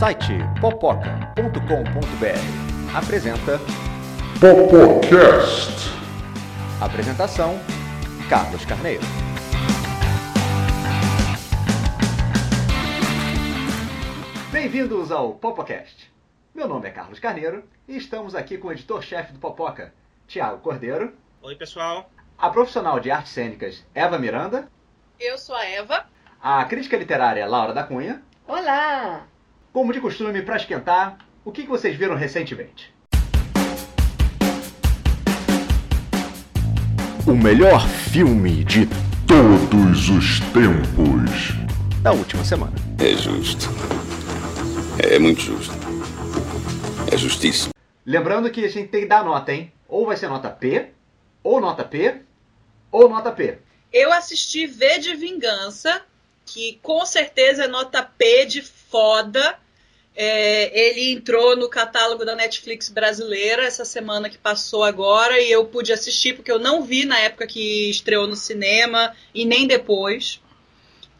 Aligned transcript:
site 0.00 0.38
popoca.com.br 0.62 2.96
apresenta 2.96 3.58
Popocast. 4.40 5.90
Apresentação 6.80 7.60
Carlos 8.30 8.64
Carneiro. 8.64 9.02
Bem-vindos 14.50 15.12
ao 15.12 15.34
Popocast. 15.34 16.10
Meu 16.54 16.66
nome 16.66 16.88
é 16.88 16.90
Carlos 16.90 17.18
Carneiro 17.18 17.62
e 17.86 17.98
estamos 17.98 18.34
aqui 18.34 18.56
com 18.56 18.68
o 18.68 18.72
editor-chefe 18.72 19.34
do 19.34 19.38
Popoca, 19.38 19.92
Tiago 20.26 20.60
Cordeiro, 20.60 21.12
Oi, 21.42 21.56
pessoal. 21.56 22.10
a 22.38 22.48
profissional 22.48 22.98
de 23.00 23.10
artes 23.10 23.32
cênicas 23.32 23.84
Eva 23.94 24.18
Miranda, 24.18 24.66
Eu 25.18 25.36
sou 25.36 25.54
a 25.54 25.66
Eva. 25.66 26.06
a 26.42 26.64
crítica 26.64 26.96
literária 26.96 27.46
Laura 27.46 27.74
da 27.74 27.84
Cunha. 27.84 28.22
Olá! 28.48 29.26
Como 29.72 29.92
de 29.92 30.00
costume, 30.00 30.42
para 30.42 30.56
esquentar, 30.56 31.18
o 31.44 31.52
que 31.52 31.62
vocês 31.62 31.96
viram 31.96 32.16
recentemente? 32.16 32.92
O 37.24 37.34
melhor 37.34 37.86
filme 37.86 38.64
de 38.64 38.88
todos 39.28 40.08
os 40.08 40.40
tempos. 40.52 41.54
Da 42.02 42.10
última 42.10 42.44
semana. 42.44 42.72
É 42.98 43.14
justo. 43.14 43.66
É 44.98 45.20
muito 45.20 45.40
justo. 45.40 45.72
É 47.12 47.16
justíssimo. 47.16 47.72
Lembrando 48.04 48.50
que 48.50 48.64
a 48.64 48.68
gente 48.68 48.88
tem 48.88 49.02
que 49.02 49.06
dar 49.06 49.24
nota, 49.24 49.52
hein? 49.52 49.72
Ou 49.88 50.04
vai 50.04 50.16
ser 50.16 50.28
nota 50.28 50.50
P, 50.50 50.90
ou 51.44 51.60
nota 51.60 51.84
P, 51.84 52.22
ou 52.90 53.08
nota 53.08 53.30
P. 53.30 53.58
Eu 53.92 54.12
assisti 54.12 54.66
V 54.66 54.98
de 54.98 55.14
Vingança, 55.14 56.02
que 56.46 56.78
com 56.82 57.04
certeza 57.06 57.64
é 57.64 57.68
nota 57.68 58.02
P 58.02 58.46
de 58.46 58.62
foda. 58.62 59.58
É, 60.16 60.90
ele 60.90 61.12
entrou 61.12 61.56
no 61.56 61.68
catálogo 61.68 62.24
da 62.24 62.34
Netflix 62.34 62.88
brasileira 62.88 63.64
essa 63.64 63.84
semana 63.84 64.28
que 64.28 64.36
passou 64.36 64.82
agora 64.82 65.40
e 65.40 65.50
eu 65.50 65.64
pude 65.66 65.92
assistir 65.92 66.34
porque 66.34 66.50
eu 66.50 66.58
não 66.58 66.82
vi 66.82 67.04
na 67.04 67.18
época 67.20 67.46
que 67.46 67.88
estreou 67.88 68.26
no 68.26 68.34
cinema 68.36 69.14
e 69.32 69.44
nem 69.44 69.66
depois. 69.66 70.40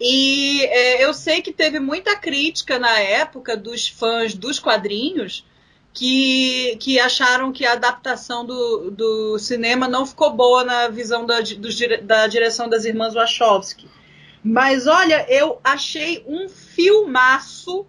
E 0.00 0.64
é, 0.64 1.04
eu 1.04 1.14
sei 1.14 1.40
que 1.40 1.52
teve 1.52 1.78
muita 1.78 2.16
crítica 2.16 2.78
na 2.78 2.98
época 2.98 3.56
dos 3.56 3.86
fãs 3.88 4.34
dos 4.34 4.58
quadrinhos 4.58 5.44
que, 5.92 6.76
que 6.80 6.98
acharam 6.98 7.52
que 7.52 7.64
a 7.66 7.72
adaptação 7.72 8.44
do, 8.44 8.90
do 8.90 9.38
cinema 9.38 9.86
não 9.88 10.06
ficou 10.06 10.30
boa 10.30 10.64
na 10.64 10.88
visão 10.88 11.26
da, 11.26 11.40
dire- 11.40 11.98
da 11.98 12.26
direção 12.26 12.68
das 12.68 12.84
irmãs 12.84 13.14
Wachowski. 13.14 13.88
Mas 14.42 14.86
olha, 14.86 15.26
eu 15.28 15.60
achei 15.62 16.24
um 16.26 16.48
filmaço 16.48 17.86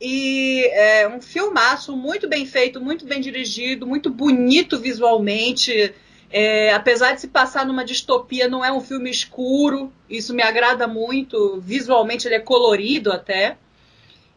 e 0.00 0.64
é, 0.72 1.08
um 1.08 1.20
filmaço 1.20 1.96
muito 1.96 2.28
bem 2.28 2.46
feito, 2.46 2.80
muito 2.80 3.04
bem 3.06 3.20
dirigido, 3.20 3.86
muito 3.86 4.10
bonito 4.10 4.78
visualmente. 4.78 5.94
É, 6.32 6.72
apesar 6.72 7.14
de 7.14 7.22
se 7.22 7.28
passar 7.28 7.66
numa 7.66 7.84
distopia, 7.84 8.48
não 8.48 8.64
é 8.64 8.70
um 8.72 8.80
filme 8.80 9.10
escuro, 9.10 9.92
isso 10.08 10.32
me 10.32 10.42
agrada 10.42 10.86
muito. 10.86 11.60
Visualmente 11.60 12.28
ele 12.28 12.36
é 12.36 12.40
colorido 12.40 13.10
até. 13.10 13.56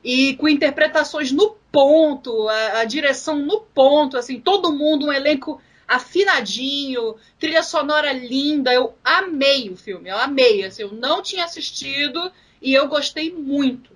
E 0.04 0.36
com 0.36 0.50
interpretações 0.50 1.32
no 1.32 1.56
ponto, 1.72 2.48
a, 2.50 2.80
a 2.80 2.86
direção 2.86 3.38
no 3.38 3.62
ponto, 3.62 4.18
assim, 4.18 4.40
todo 4.40 4.74
mundo, 4.74 5.08
um 5.08 5.14
elenco 5.14 5.62
afinadinho, 5.88 7.16
trilha 7.39 7.64
sonora 7.64 8.12
linda. 8.14 8.73
Eu 8.73 8.95
amei 9.03 9.70
o 9.70 9.76
filme, 9.76 10.09
eu 10.09 10.17
amei. 10.17 10.64
Assim, 10.64 10.84
eu 10.84 10.92
não 10.92 11.22
tinha 11.22 11.45
assistido 11.45 12.31
e 12.62 12.73
eu 12.73 12.88
gostei 12.88 13.31
muito. 13.31 13.92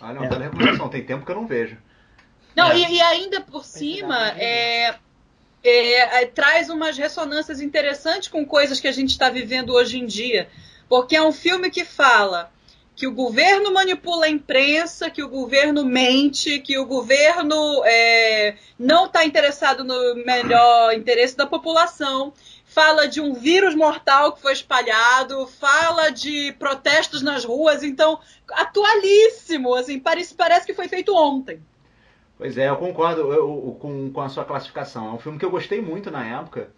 Olha, 0.00 0.20
uma 0.20 0.28
bela 0.28 0.44
recomendação. 0.44 0.88
Tem 0.88 1.02
tempo 1.04 1.24
que 1.24 1.32
eu 1.32 1.36
não 1.36 1.46
vejo. 1.46 1.76
Não, 2.54 2.70
É. 2.70 2.78
e, 2.78 2.96
e 2.96 3.00
ainda 3.00 3.40
por 3.40 3.64
cima, 3.64 4.30
é, 4.38 4.96
é, 5.62 6.22
é, 6.22 6.26
traz 6.26 6.68
umas 6.68 6.96
ressonâncias 6.96 7.60
interessantes 7.60 8.28
com 8.28 8.44
coisas 8.44 8.80
que 8.80 8.88
a 8.88 8.92
gente 8.92 9.10
está 9.10 9.30
vivendo 9.30 9.72
hoje 9.72 9.98
em 9.98 10.06
dia. 10.06 10.48
Porque 10.88 11.16
é 11.16 11.22
um 11.22 11.32
filme 11.32 11.70
que 11.70 11.84
fala 11.84 12.50
que 12.98 13.06
o 13.06 13.12
governo 13.12 13.72
manipula 13.72 14.26
a 14.26 14.28
imprensa, 14.28 15.08
que 15.08 15.22
o 15.22 15.28
governo 15.28 15.84
mente, 15.84 16.58
que 16.58 16.76
o 16.76 16.84
governo 16.84 17.54
é, 17.84 18.56
não 18.76 19.06
está 19.06 19.24
interessado 19.24 19.84
no 19.84 20.16
melhor 20.26 20.92
interesse 20.92 21.36
da 21.36 21.46
população. 21.46 22.32
Fala 22.64 23.06
de 23.06 23.20
um 23.20 23.34
vírus 23.34 23.76
mortal 23.76 24.32
que 24.32 24.42
foi 24.42 24.52
espalhado, 24.52 25.46
fala 25.46 26.10
de 26.10 26.52
protestos 26.58 27.22
nas 27.22 27.44
ruas, 27.44 27.84
então 27.84 28.18
atualíssimo, 28.50 29.76
assim, 29.76 30.00
parece, 30.00 30.34
parece 30.34 30.66
que 30.66 30.74
foi 30.74 30.88
feito 30.88 31.14
ontem. 31.14 31.62
Pois 32.36 32.58
é, 32.58 32.68
eu 32.68 32.76
concordo 32.78 33.20
eu- 33.20 33.32
eu- 33.32 33.76
com, 33.80 34.10
com 34.10 34.20
a 34.20 34.28
sua 34.28 34.44
classificação. 34.44 35.08
É 35.08 35.12
um 35.12 35.18
filme 35.20 35.38
que 35.38 35.44
eu 35.44 35.50
gostei 35.52 35.80
muito 35.80 36.10
na 36.10 36.26
época. 36.26 36.72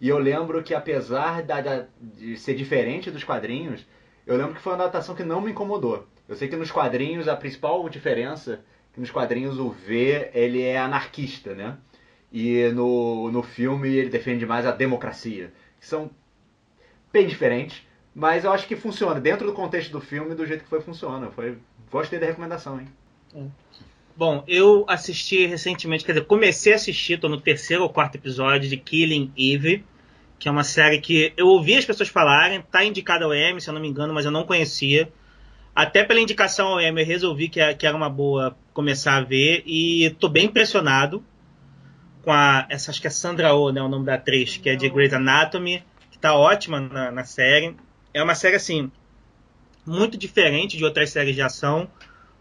E 0.00 0.08
eu 0.08 0.18
lembro 0.18 0.62
que, 0.62 0.72
apesar 0.72 1.42
da- 1.42 1.60
da- 1.60 1.86
de 2.00 2.36
ser 2.36 2.54
diferente 2.54 3.10
dos 3.10 3.24
quadrinhos, 3.24 3.84
eu 4.26 4.36
lembro 4.36 4.54
que 4.54 4.60
foi 4.60 4.72
uma 4.72 4.82
adaptação 4.82 5.14
que 5.14 5.22
não 5.22 5.40
me 5.40 5.50
incomodou. 5.50 6.06
Eu 6.28 6.36
sei 6.36 6.48
que 6.48 6.56
nos 6.56 6.70
quadrinhos, 6.70 7.28
a 7.28 7.36
principal 7.36 7.86
diferença 7.88 8.54
é 8.54 8.94
que 8.94 9.00
nos 9.00 9.10
quadrinhos 9.10 9.58
o 9.58 9.70
V 9.70 10.30
ele 10.32 10.62
é 10.62 10.78
anarquista, 10.78 11.54
né? 11.54 11.76
E 12.32 12.68
no, 12.68 13.30
no 13.30 13.42
filme 13.42 13.88
ele 13.88 14.08
defende 14.08 14.46
mais 14.46 14.66
a 14.66 14.72
democracia. 14.72 15.52
São 15.78 16.10
bem 17.12 17.26
diferentes, 17.26 17.82
mas 18.14 18.44
eu 18.44 18.52
acho 18.52 18.66
que 18.66 18.74
funciona. 18.74 19.20
Dentro 19.20 19.46
do 19.46 19.52
contexto 19.52 19.92
do 19.92 20.00
filme, 20.00 20.34
do 20.34 20.46
jeito 20.46 20.64
que 20.64 20.70
foi, 20.70 20.80
funciona. 20.80 21.30
Foi, 21.30 21.58
gostei 21.90 22.18
da 22.18 22.26
recomendação, 22.26 22.80
hein? 22.80 22.88
Bom, 24.16 24.44
eu 24.46 24.84
assisti 24.88 25.44
recentemente, 25.44 26.04
quer 26.04 26.12
dizer, 26.12 26.24
comecei 26.26 26.72
a 26.72 26.76
assistir, 26.76 27.18
tô 27.18 27.28
no 27.28 27.40
terceiro 27.40 27.82
ou 27.82 27.90
quarto 27.90 28.14
episódio 28.14 28.68
de 28.68 28.76
Killing 28.76 29.32
Eve, 29.36 29.84
que 30.44 30.48
é 30.48 30.50
uma 30.50 30.62
série 30.62 31.00
que 31.00 31.32
eu 31.38 31.46
ouvi 31.46 31.74
as 31.74 31.86
pessoas 31.86 32.10
falarem, 32.10 32.60
tá 32.60 32.84
indicada 32.84 33.24
ao 33.24 33.32
M, 33.32 33.58
se 33.58 33.70
eu 33.70 33.72
não 33.72 33.80
me 33.80 33.88
engano, 33.88 34.12
mas 34.12 34.26
eu 34.26 34.30
não 34.30 34.44
conhecia. 34.44 35.10
Até 35.74 36.04
pela 36.04 36.20
indicação 36.20 36.68
ao 36.68 36.80
M, 36.82 37.00
eu 37.00 37.06
resolvi 37.06 37.48
que, 37.48 37.74
que 37.76 37.86
era 37.86 37.96
uma 37.96 38.10
boa 38.10 38.54
começar 38.74 39.16
a 39.16 39.22
ver 39.22 39.62
e 39.64 40.14
tô 40.20 40.28
bem 40.28 40.44
impressionado 40.44 41.24
com 42.20 42.30
a, 42.30 42.66
essa, 42.68 42.90
acho 42.90 43.00
que 43.00 43.06
é 43.06 43.10
Sandra 43.10 43.54
Oh, 43.54 43.72
né, 43.72 43.80
o 43.80 43.88
nome 43.88 44.04
da 44.04 44.16
atriz, 44.16 44.58
que 44.58 44.68
é 44.68 44.76
de 44.76 44.86
Grey's 44.90 45.14
Anatomy, 45.14 45.82
que 46.10 46.18
tá 46.18 46.34
ótima 46.34 46.78
na, 46.78 47.10
na 47.10 47.24
série. 47.24 47.74
É 48.12 48.22
uma 48.22 48.34
série, 48.34 48.56
assim, 48.56 48.92
muito 49.86 50.18
diferente 50.18 50.76
de 50.76 50.84
outras 50.84 51.08
séries 51.08 51.34
de 51.34 51.40
ação, 51.40 51.88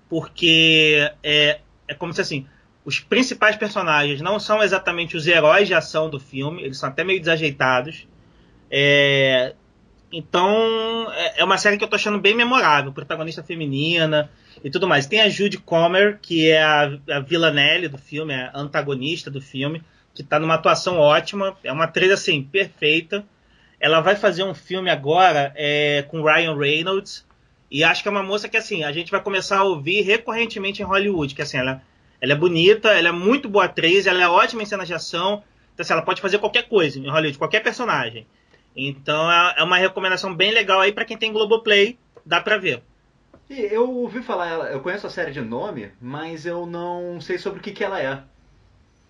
porque 0.09 1.09
é, 1.23 1.61
é 1.87 1.93
como 1.93 2.11
se 2.11 2.19
assim, 2.19 2.45
os 2.85 2.99
principais 2.99 3.55
personagens 3.55 4.21
não 4.21 4.39
são 4.39 4.61
exatamente 4.61 5.15
os 5.15 5.27
heróis 5.27 5.67
de 5.67 5.73
ação 5.73 6.09
do 6.09 6.19
filme, 6.19 6.63
eles 6.63 6.77
são 6.77 6.89
até 6.89 7.03
meio 7.03 7.19
desajeitados. 7.19 8.07
É, 8.69 9.53
então 10.11 11.11
é 11.13 11.41
é 11.41 11.43
uma 11.43 11.57
série 11.57 11.77
que 11.77 11.83
eu 11.83 11.87
tô 11.87 11.95
achando 11.95 12.19
bem 12.19 12.35
memorável, 12.35 12.91
protagonista 12.91 13.43
feminina 13.43 14.29
e 14.63 14.69
tudo 14.69 14.87
mais. 14.87 15.05
Tem 15.07 15.21
a 15.21 15.29
Judy 15.29 15.57
Comer, 15.57 16.19
que 16.21 16.49
é 16.49 16.63
a, 16.63 16.97
a 17.11 17.19
Villanelle 17.19 17.87
do 17.87 17.97
filme, 17.97 18.33
a 18.33 18.51
antagonista 18.53 19.29
do 19.31 19.41
filme, 19.41 19.81
que 20.13 20.23
tá 20.23 20.39
numa 20.39 20.55
atuação 20.55 20.97
ótima, 20.97 21.57
é 21.63 21.71
uma 21.71 21.85
atriz 21.85 22.11
assim, 22.11 22.43
perfeita. 22.43 23.25
Ela 23.79 23.99
vai 23.99 24.15
fazer 24.15 24.43
um 24.43 24.53
filme 24.53 24.89
agora 24.89 25.51
é, 25.55 26.03
com 26.03 26.23
Ryan 26.23 26.55
Reynolds, 26.57 27.25
e 27.73 27.83
acho 27.83 28.03
que 28.03 28.07
é 28.07 28.11
uma 28.11 28.21
moça 28.21 28.47
que, 28.47 28.55
assim, 28.55 28.83
a 28.83 28.91
gente 28.91 29.09
vai 29.09 29.19
começar 29.19 29.57
a 29.57 29.63
ouvir 29.63 30.01
recorrentemente 30.01 30.83
em 30.83 30.85
Hollywood. 30.85 31.33
Que, 31.33 31.41
assim, 31.41 31.57
ela, 31.57 31.81
ela 32.23 32.31
é 32.31 32.35
bonita, 32.37 32.87
ela 32.87 33.09
é 33.09 33.11
muito 33.11 33.49
boa 33.49 33.65
atriz, 33.65 34.07
ela 34.07 34.23
é 34.23 34.27
ótima 34.29 34.63
em 34.63 34.65
cenas 34.65 34.87
de 34.87 34.93
ação. 34.93 35.43
Então, 35.73 35.83
assim, 35.83 35.91
ela 35.91 36.01
pode 36.01 36.21
fazer 36.21 36.39
qualquer 36.39 36.69
coisa 36.69 36.97
em 36.97 37.09
Hollywood, 37.09 37.37
qualquer 37.37 37.61
personagem. 37.61 38.25
Então, 38.73 39.29
é 39.29 39.55
é 39.57 39.63
uma 39.63 39.75
recomendação 39.77 40.33
bem 40.33 40.51
legal 40.51 40.79
aí 40.79 40.93
pra 40.93 41.03
quem 41.03 41.17
tem 41.17 41.33
Globoplay. 41.33 41.97
Dá 42.25 42.39
pra 42.39 42.57
ver. 42.57 42.81
E 43.49 43.59
eu 43.59 43.91
ouvi 43.91 44.21
falar, 44.23 44.71
eu 44.71 44.79
conheço 44.79 45.05
a 45.05 45.09
série 45.09 45.31
de 45.31 45.41
nome, 45.41 45.91
mas 45.99 46.45
eu 46.45 46.65
não 46.65 47.19
sei 47.19 47.37
sobre 47.37 47.59
o 47.59 47.61
que, 47.61 47.71
que 47.71 47.83
ela 47.83 48.01
é. 48.01 48.23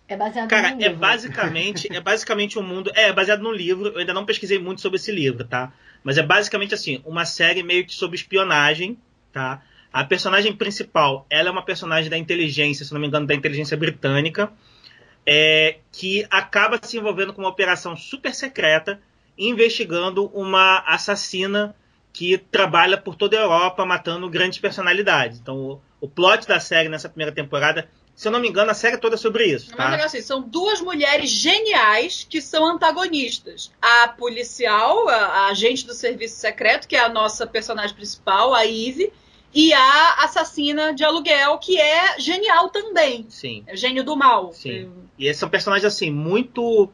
É 0.07 0.17
baseado 0.17 0.49
Cara, 0.49 0.71
no 0.71 0.81
é 0.81 0.87
livro. 0.87 0.97
basicamente, 0.97 1.95
é 1.95 2.01
basicamente 2.01 2.57
um 2.57 2.63
mundo. 2.63 2.91
É, 2.95 3.09
é 3.09 3.13
baseado 3.13 3.41
num 3.43 3.53
livro. 3.53 3.89
Eu 3.89 3.99
ainda 3.99 4.13
não 4.13 4.25
pesquisei 4.25 4.57
muito 4.57 4.81
sobre 4.81 4.97
esse 4.97 5.11
livro, 5.11 5.43
tá? 5.43 5.71
Mas 6.03 6.17
é 6.17 6.23
basicamente 6.23 6.73
assim, 6.73 6.99
uma 7.05 7.25
série 7.25 7.61
meio 7.61 7.85
que 7.85 7.93
sobre 7.93 8.15
espionagem, 8.17 8.97
tá? 9.31 9.61
A 9.93 10.03
personagem 10.03 10.55
principal, 10.55 11.27
ela 11.29 11.49
é 11.49 11.51
uma 11.51 11.63
personagem 11.63 12.09
da 12.09 12.17
inteligência, 12.17 12.83
se 12.83 12.91
não 12.91 12.99
me 12.99 13.05
engano, 13.05 13.27
da 13.27 13.35
inteligência 13.35 13.77
britânica, 13.77 14.51
é, 15.23 15.77
que 15.91 16.25
acaba 16.31 16.79
se 16.81 16.97
envolvendo 16.97 17.31
com 17.31 17.41
uma 17.41 17.49
operação 17.49 17.95
super 17.95 18.33
secreta, 18.33 18.99
investigando 19.37 20.25
uma 20.33 20.79
assassina 20.79 21.75
que 22.11 22.37
trabalha 22.37 22.97
por 22.97 23.15
toda 23.15 23.37
a 23.37 23.41
Europa 23.41 23.85
matando 23.85 24.29
grandes 24.29 24.59
personalidades. 24.59 25.39
Então, 25.39 25.57
o, 25.57 25.81
o 26.01 26.07
plot 26.07 26.47
da 26.47 26.59
série 26.59 26.89
nessa 26.89 27.07
primeira 27.07 27.31
temporada 27.31 27.87
Se 28.15 28.27
eu 28.27 28.31
não 28.31 28.39
me 28.39 28.47
engano, 28.47 28.69
a 28.69 28.75
série 28.75 28.97
toda 28.97 29.15
é 29.15 29.17
sobre 29.17 29.45
isso, 29.45 29.69
Mas 29.69 29.77
tá? 29.77 29.89
legal 29.89 30.05
assim, 30.05 30.21
são 30.21 30.41
duas 30.41 30.79
mulheres 30.81 31.29
geniais 31.29 32.25
que 32.29 32.41
são 32.41 32.65
antagonistas. 32.65 33.71
A 33.81 34.07
policial, 34.09 35.07
a, 35.09 35.15
a 35.15 35.47
agente 35.47 35.85
do 35.85 35.93
serviço 35.93 36.35
secreto, 36.35 36.87
que 36.87 36.95
é 36.95 36.99
a 36.99 37.09
nossa 37.09 37.47
personagem 37.47 37.95
principal, 37.95 38.53
a 38.53 38.65
Eve, 38.65 39.11
e 39.53 39.71
a 39.73 40.15
assassina 40.23 40.93
de 40.93 41.03
aluguel, 41.03 41.57
que 41.59 41.79
é 41.79 42.19
genial 42.19 42.69
também. 42.69 43.25
Sim. 43.29 43.63
É 43.67 43.75
gênio 43.75 44.03
do 44.03 44.15
mal. 44.15 44.51
Sim. 44.51 44.91
E 45.17 45.27
esses 45.27 45.39
são 45.39 45.49
personagens 45.49 45.85
assim, 45.85 46.09
muito. 46.09 46.89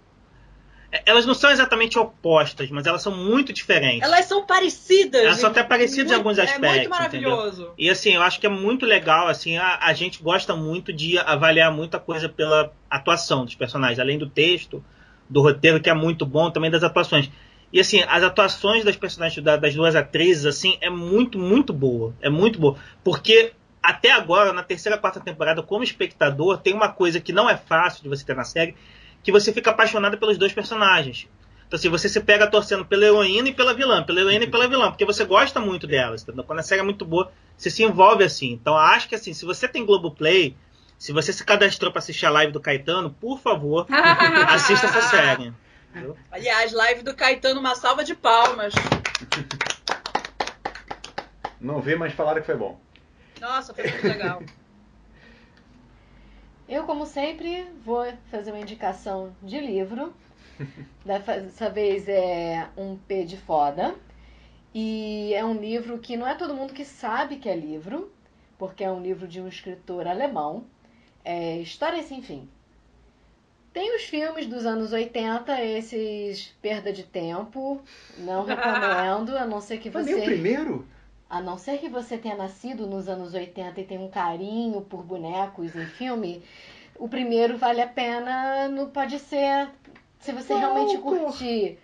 É, 0.92 1.04
Elas 1.06 1.26
não 1.26 1.34
são 1.34 1.52
exatamente 1.52 1.98
opostas, 1.98 2.70
mas 2.70 2.86
elas 2.86 3.02
são 3.02 3.16
muito 3.16 3.54
diferentes. 3.54 4.02
Elas 4.02 4.26
são 4.26 4.46
parecidas. 4.46 5.24
Elas 5.24 5.40
são 5.40 5.50
até 5.50 5.64
parecidas 5.64 6.12
em 6.12 6.16
alguns 6.16 6.38
É 6.38 6.44
aspectos, 6.44 6.78
muito 6.78 6.90
maravilhoso. 6.90 7.72
E 7.78 7.90
assim, 7.90 8.16
eu 8.16 8.22
acho 8.22 8.40
que 8.40 8.48
é 8.48 8.50
muito 8.50 8.86
legal, 8.86 9.28
assim, 9.28 9.58
a, 9.58 9.78
a 9.82 9.94
gente 9.94 10.22
gosta 10.22 10.56
muito 10.56 10.92
de 10.92 11.18
avaliar 11.20 11.72
muita 11.72 12.00
coisa 12.00 12.28
pela 12.28 12.74
atuação 12.90 13.46
dos 13.46 13.56
personagens, 13.56 14.00
além 14.00 14.18
do 14.18 14.28
texto, 14.28 14.84
do 15.30 15.42
roteiro, 15.42 15.80
que 15.80 15.90
é 15.90 15.94
muito 15.94 16.26
bom, 16.26 16.50
também 16.50 16.72
das 16.72 16.84
atuações. 16.84 17.30
E 17.72 17.80
assim, 17.80 18.02
as 18.08 18.24
atuações 18.24 18.84
das 18.84 18.96
personagens, 18.96 19.44
da- 19.44 19.58
das 19.58 19.76
duas 19.76 19.96
atrizes, 19.96 20.46
assim, 20.46 20.78
é 20.82 20.90
muito, 20.90 21.38
muito 21.38 21.72
boa. 21.72 22.16
É 22.22 22.30
muito 22.30 22.60
boa. 22.60 22.78
Porque 23.04 23.54
até 23.82 24.12
agora, 24.12 24.52
na 24.52 24.64
terceira, 24.64 24.98
quarta 24.98 25.20
temporada, 25.20 25.62
como 25.64 25.84
espectador, 25.84 26.58
tem 26.58 26.74
uma 26.74 26.90
coisa 26.90 27.20
que 27.20 27.32
não 27.32 27.50
é 27.50 27.56
fácil 27.56 28.04
de 28.04 28.10
você 28.10 28.26
ter 28.26 28.36
na 28.36 28.44
série, 28.44 28.76
que 29.24 29.32
você 29.32 29.54
fica 29.54 29.70
apaixonado 29.70 30.18
pelos 30.18 30.38
dois 30.38 30.52
personagens. 30.54 31.28
Então, 31.68 31.78
assim, 31.78 31.90
você 31.90 32.10
se 32.10 32.20
pega 32.22 32.48
torcendo 32.48 32.84
pela 32.84 33.06
heroína 33.06 33.50
e 33.50 33.54
pela 33.54 33.76
vilã, 33.76 34.02
pela 34.04 34.20
heroína 34.22 34.46
e 34.46 34.50
pela 34.50 34.68
vilã, 34.68 34.90
porque 34.90 35.06
você 35.06 35.24
gosta 35.24 35.60
muito 35.60 35.86
delas, 35.86 36.24
entendeu? 36.24 36.44
Quando 36.44 36.60
a 36.60 36.64
série 36.64 36.82
é 36.82 36.84
muito 36.84 37.06
boa, 37.06 37.32
você 37.56 37.70
se 37.70 37.84
envolve 37.84 38.24
assim. 38.24 38.52
Então, 38.54 38.76
acho 38.76 39.08
que 39.08 39.14
assim, 39.14 39.34
se 39.34 39.46
você 39.46 39.68
tem 39.68 39.86
Globoplay, 39.86 40.56
se 40.98 41.14
você 41.14 41.32
se 41.32 41.46
cadastrou 41.46 41.92
para 41.92 42.00
assistir 42.00 42.26
a 42.26 42.32
live 42.32 42.52
do 42.52 42.60
Caetano, 42.60 43.12
por 43.12 43.40
favor, 43.40 43.86
assista 44.50 44.88
essa 44.88 45.02
série. 45.04 45.54
Aliás, 46.32 46.72
live 46.72 47.02
do 47.02 47.16
Caetano, 47.16 47.60
uma 47.60 47.76
salva 47.76 48.04
de 48.04 48.16
palmas. 48.16 48.74
Não 51.60 51.82
vi, 51.82 51.96
mas 51.96 52.14
falaram 52.14 52.40
que 52.42 52.46
foi 52.46 52.56
bom. 52.56 52.80
Nossa, 53.40 53.74
foi 53.74 53.90
muito 53.90 54.08
legal. 54.08 54.42
Eu, 56.70 56.84
como 56.84 57.06
sempre, 57.08 57.68
vou 57.84 58.06
fazer 58.30 58.52
uma 58.52 58.60
indicação 58.60 59.36
de 59.42 59.60
livro. 59.60 60.14
Dessa 61.04 61.70
vez 61.70 62.08
é 62.08 62.70
um 62.78 62.96
P 62.96 63.26
de 63.26 63.38
foda. 63.38 63.96
E 64.74 65.34
é 65.34 65.44
um 65.44 65.60
livro 65.60 65.98
que 65.98 66.16
não 66.16 66.28
é 66.28 66.36
todo 66.36 66.54
mundo 66.54 66.74
que 66.74 66.86
sabe 66.86 67.38
que 67.38 67.50
é 67.50 67.56
livro, 67.56 68.14
porque 68.58 68.84
é 68.84 68.92
um 68.92 69.02
livro 69.02 69.28
de 69.28 69.42
um 69.42 69.48
escritor 69.48 70.06
alemão. 70.06 70.68
É 71.26 71.58
História 71.58 72.04
Sem 72.04 72.22
Fim. 72.22 72.48
Tem 73.74 73.96
os 73.96 74.04
filmes 74.04 74.48
dos 74.48 74.66
anos 74.66 74.92
80, 74.92 75.64
esses 75.64 76.54
perda 76.62 76.92
de 76.92 77.04
tempo. 77.04 77.82
Não 78.18 78.44
recomendo, 78.46 79.38
a 79.38 79.46
não 79.46 79.62
ser 79.62 79.78
que 79.78 79.92
Foi 79.92 80.04
nem 80.04 80.16
o 80.16 80.18
você. 80.18 80.26
primeiro? 80.26 80.88
A 81.30 81.40
não 81.42 81.58
ser 81.58 81.78
que 81.78 81.88
você 81.88 82.18
tenha 82.18 82.36
nascido 82.36 82.88
nos 82.88 83.08
anos 83.08 83.34
80 83.36 83.80
e 83.80 83.84
tenha 83.84 84.02
um 84.02 84.10
carinho 84.10 84.82
por 84.82 85.04
bonecos 85.04 85.76
em 85.76 85.86
filme, 85.86 86.44
o 86.98 87.08
primeiro 87.08 87.56
vale 87.56 87.82
a 87.82 87.88
pena, 87.88 88.68
não 88.68 88.90
pode 88.90 89.20
ser 89.20 89.70
se 90.20 90.32
você 90.32 90.56
realmente 90.56 90.98
curtir. 90.98 91.78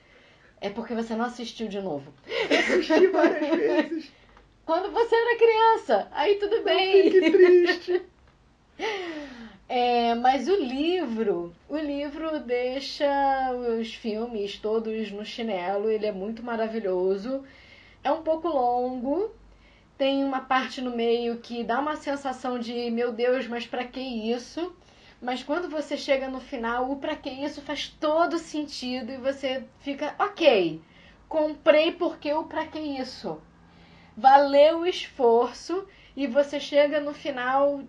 É 0.59 0.69
porque 0.69 0.95
você 0.95 1.15
não 1.15 1.25
assistiu 1.25 1.67
de 1.67 1.79
novo. 1.79 2.11
Assisti 2.49 3.07
várias 3.07 3.55
vezes. 3.55 4.11
Quando 4.65 4.91
você 4.91 5.13
era 5.13 5.37
criança, 5.37 6.07
aí 6.11 6.35
tudo 6.35 6.63
bem. 6.63 7.11
Que 7.11 7.31
triste. 7.31 8.01
É, 9.67 10.13
mas 10.13 10.47
o 10.47 10.55
livro, 10.55 11.55
o 11.67 11.75
livro 11.77 12.39
deixa 12.39 13.05
os 13.79 13.95
filmes 13.95 14.59
todos 14.59 15.11
no 15.11 15.25
chinelo, 15.25 15.89
ele 15.89 16.05
é 16.05 16.11
muito 16.11 16.43
maravilhoso. 16.43 17.43
É 18.03 18.11
um 18.11 18.21
pouco 18.21 18.47
longo, 18.47 19.33
tem 19.97 20.23
uma 20.23 20.41
parte 20.41 20.81
no 20.81 20.91
meio 20.95 21.39
que 21.39 21.63
dá 21.63 21.79
uma 21.79 21.95
sensação 21.95 22.59
de, 22.59 22.91
meu 22.91 23.11
Deus, 23.11 23.47
mas 23.47 23.65
pra 23.65 23.83
que 23.85 23.99
isso? 23.99 24.75
Mas 25.19 25.41
quando 25.41 25.67
você 25.67 25.97
chega 25.97 26.29
no 26.29 26.39
final, 26.39 26.91
o 26.91 26.97
pra 26.97 27.15
que 27.15 27.29
isso 27.29 27.61
faz 27.61 27.87
todo 27.89 28.37
sentido 28.37 29.11
e 29.11 29.17
você 29.17 29.63
fica, 29.79 30.13
ok, 30.19 30.79
comprei 31.27 31.91
porque 31.91 32.31
o 32.33 32.43
pra 32.43 32.67
que 32.67 32.79
isso? 32.79 33.41
Valeu 34.15 34.81
o 34.81 34.85
esforço 34.85 35.87
e 36.15 36.27
você 36.27 36.59
chega 36.59 36.99
no 36.99 37.13
final 37.13 37.81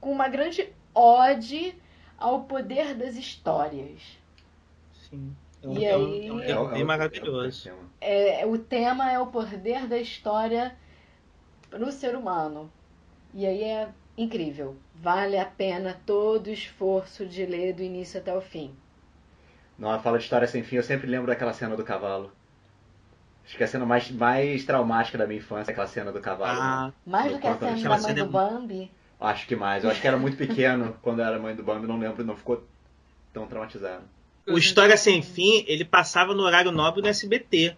com 0.00 0.10
uma 0.10 0.28
grande 0.28 0.72
ode 0.94 1.74
ao 2.18 2.42
poder 2.44 2.94
das 2.94 3.16
histórias. 3.16 4.18
Sim. 4.92 5.34
É 5.62 5.68
um, 5.68 5.72
E 5.78 5.84
é 5.84 5.96
um- 5.96 6.04
aí- 6.06 6.26
é 6.28 6.32
um 6.32 6.40
É, 6.40 6.46
tema 6.46 6.62
o- 6.62 6.68
bem 6.68 6.80
é 6.80 6.84
o- 6.84 6.86
maravilhoso. 6.86 7.68
é 7.68 7.72
o 7.72 7.76
tema. 7.76 7.90
É, 8.00 8.46
o 8.46 8.58
tema 8.58 9.10
é 9.10 9.18
o 9.18 9.26
poder 9.26 9.86
da 9.86 9.98
história 9.98 10.74
para 11.70 11.84
o 11.84 11.92
ser 11.92 12.16
humano. 12.16 12.70
E 13.34 13.46
aí 13.46 13.62
é 13.64 13.88
incrível. 14.16 14.76
Vale 14.94 15.38
a 15.38 15.44
pena 15.46 15.98
todo 16.06 16.46
o 16.48 16.50
esforço 16.52 17.26
de 17.26 17.46
ler 17.46 17.74
do 17.74 17.82
início 17.82 18.20
até 18.20 18.34
o 18.36 18.40
fim. 18.40 18.74
Não, 19.78 19.98
fala 20.00 20.18
de 20.18 20.24
história 20.24 20.46
sem 20.46 20.62
fim, 20.62 20.76
eu 20.76 20.82
sempre 20.82 21.06
lembro 21.08 21.26
daquela 21.28 21.52
cena 21.52 21.76
do 21.76 21.84
cavalo. 21.84 22.30
Acho 23.44 23.56
que 23.56 23.62
é 23.62 23.66
a 23.66 23.68
cena 23.68 23.84
mais, 23.86 24.10
mais 24.10 24.64
traumática 24.64 25.18
da 25.18 25.26
minha 25.26 25.38
infância, 25.38 25.72
aquela 25.72 25.86
cena 25.86 26.12
do 26.12 26.20
cavalo. 26.20 26.54
né? 26.60 26.60
Ah, 26.62 26.92
Mais 27.06 27.32
do 27.32 27.38
que 27.40 27.46
a 27.46 27.56
cena 27.58 27.82
da 27.82 27.88
mãe 27.88 27.98
cena 28.00 28.24
do 28.24 28.30
Bambi. 28.30 28.90
Acho 29.20 29.46
que 29.46 29.54
mais. 29.54 29.84
Eu 29.84 29.90
acho 29.90 30.00
que 30.00 30.08
era 30.08 30.16
muito 30.16 30.36
pequeno 30.36 30.96
quando 31.02 31.20
eu 31.20 31.26
era 31.26 31.38
mãe 31.38 31.54
do 31.54 31.62
Bambi, 31.62 31.86
não 31.86 31.98
lembro, 31.98 32.24
não 32.24 32.36
ficou 32.36 32.66
tão 33.32 33.46
traumatizado. 33.46 34.04
o 34.48 34.56
História 34.56 34.96
Sem 34.96 35.22
Fim, 35.22 35.64
ele 35.68 35.84
passava 35.84 36.34
no 36.34 36.42
horário 36.42 36.72
nobre 36.72 37.02
no 37.02 37.08
SBT. 37.08 37.76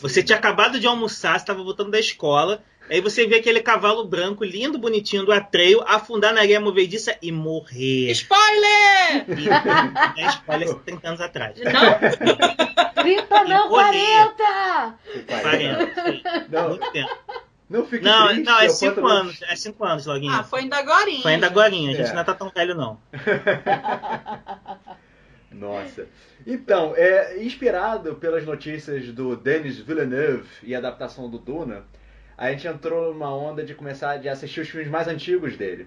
Você 0.00 0.22
tinha 0.22 0.38
acabado 0.38 0.80
de 0.80 0.86
almoçar, 0.86 1.36
estava 1.36 1.62
voltando 1.62 1.90
da 1.90 2.00
escola, 2.00 2.62
aí 2.88 3.00
você 3.00 3.26
vê 3.26 3.36
aquele 3.36 3.60
cavalo 3.60 4.04
branco, 4.04 4.44
lindo, 4.44 4.78
bonitinho, 4.78 5.24
do 5.24 5.32
Atreio, 5.32 5.82
afundar 5.86 6.32
na 6.32 6.40
areia 6.40 6.60
movediça 6.60 7.16
e 7.20 7.30
morrer. 7.30 8.10
Spoiler! 8.12 9.26
E, 9.28 9.48
é 10.22 10.26
spoiler 10.28 10.74
30 10.74 11.08
anos 11.08 11.20
atrás. 11.20 11.58
Não? 11.58 12.94
30 13.02 13.44
não, 13.44 13.68
morrer. 13.68 14.32
40! 14.36 14.98
40. 15.26 15.94
sim. 15.94 16.22
Não, 16.48 16.68
Muito 16.70 16.92
tempo. 16.92 17.10
Não 17.72 17.86
fique 17.86 18.04
Não, 18.04 18.28
triste. 18.28 18.44
não, 18.44 18.60
é 18.60 18.66
eu 18.66 18.70
5 18.70 18.94
conto- 18.94 19.06
anos. 19.06 19.42
É 19.42 19.56
5 19.56 19.84
anos, 19.84 20.06
Loguinho. 20.06 20.32
Ah, 20.32 20.42
foi 20.44 20.60
ainda 20.60 20.76
agora. 20.76 21.10
Foi 21.22 21.32
ainda 21.32 21.46
agora, 21.46 21.68
a 21.68 21.72
gente 21.72 22.00
É. 22.00 22.12
não 22.12 22.24
tá 22.24 22.34
tão 22.34 22.50
velho, 22.50 22.74
não. 22.74 22.98
Nossa. 25.50 26.06
Então, 26.46 26.94
é, 26.96 27.42
inspirado 27.44 28.14
pelas 28.16 28.44
notícias 28.44 29.06
do 29.12 29.36
Denis 29.36 29.78
Villeneuve 29.78 30.48
e 30.62 30.74
a 30.74 30.78
adaptação 30.78 31.28
do 31.28 31.38
Duna, 31.38 31.84
a 32.36 32.50
gente 32.50 32.66
entrou 32.66 33.12
numa 33.12 33.34
onda 33.34 33.62
de 33.62 33.74
começar 33.74 34.12
a 34.18 34.32
assistir 34.32 34.60
os 34.60 34.68
filmes 34.68 34.88
mais 34.88 35.08
antigos 35.08 35.56
dele. 35.56 35.86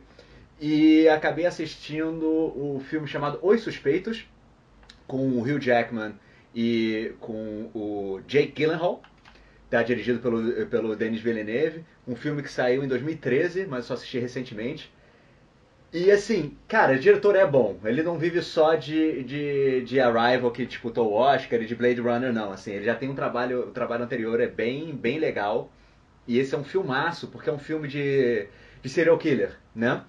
E 0.62 1.08
acabei 1.10 1.46
assistindo 1.46 2.24
o 2.25 2.82
filme 2.89 3.08
chamado 3.08 3.39
Os 3.42 3.62
Suspeitos, 3.62 4.25
com 5.08 5.18
o 5.30 5.42
Hugh 5.42 5.60
Jackman 5.60 6.13
e 6.54 7.13
com 7.20 7.70
o 7.74 8.22
Jake 8.27 8.54
Gyllenhaal. 8.56 9.01
Tá 9.70 9.84
dirigido 9.84 10.20
pelo, 10.20 10.66
pelo 10.68 10.96
Denis 10.96 11.22
Villeneuve. 11.22 11.86
Um 12.08 12.16
filme 12.16 12.42
que 12.44 12.50
saiu 12.52 12.84
em 12.84 12.88
2013, 12.88 13.66
mas 13.68 13.80
eu 13.86 13.88
só 13.90 13.94
assisti 13.96 14.20
recentemente. 14.20 14.92
E 15.94 16.12
assim, 16.12 16.58
cara, 16.68 16.94
o 16.94 17.00
diretor 17.00 17.36
é 17.36 17.46
bom. 17.48 17.80
Ele 17.86 18.04
não 18.04 18.18
vive 18.20 18.42
só 18.42 18.76
de, 18.76 19.24
de, 19.24 19.82
de 19.84 20.00
Arrival 20.00 20.52
que 20.52 20.66
disputou 20.66 21.10
o 21.10 21.14
Oscar 21.14 21.62
e 21.62 21.66
de 21.66 21.76
Blade 21.76 22.02
Runner, 22.02 22.34
não. 22.34 22.52
Assim, 22.52 22.74
ele 22.74 22.86
já 22.86 22.96
tem 22.96 23.10
um 23.10 23.16
trabalho, 23.16 23.70
o 23.70 23.72
trabalho 23.72 24.04
anterior 24.04 24.40
é 24.42 24.48
bem, 24.48 24.94
bem 24.96 25.20
legal. 25.20 25.72
E 26.28 26.40
esse 26.40 26.56
é 26.56 26.58
um 26.58 26.64
filmaço, 26.66 27.28
porque 27.30 27.50
é 27.50 27.54
um 27.54 27.60
filme 27.60 27.88
de, 27.88 28.48
de 28.84 28.90
serial 28.90 29.18
killer, 29.18 29.58
né? 29.76 30.04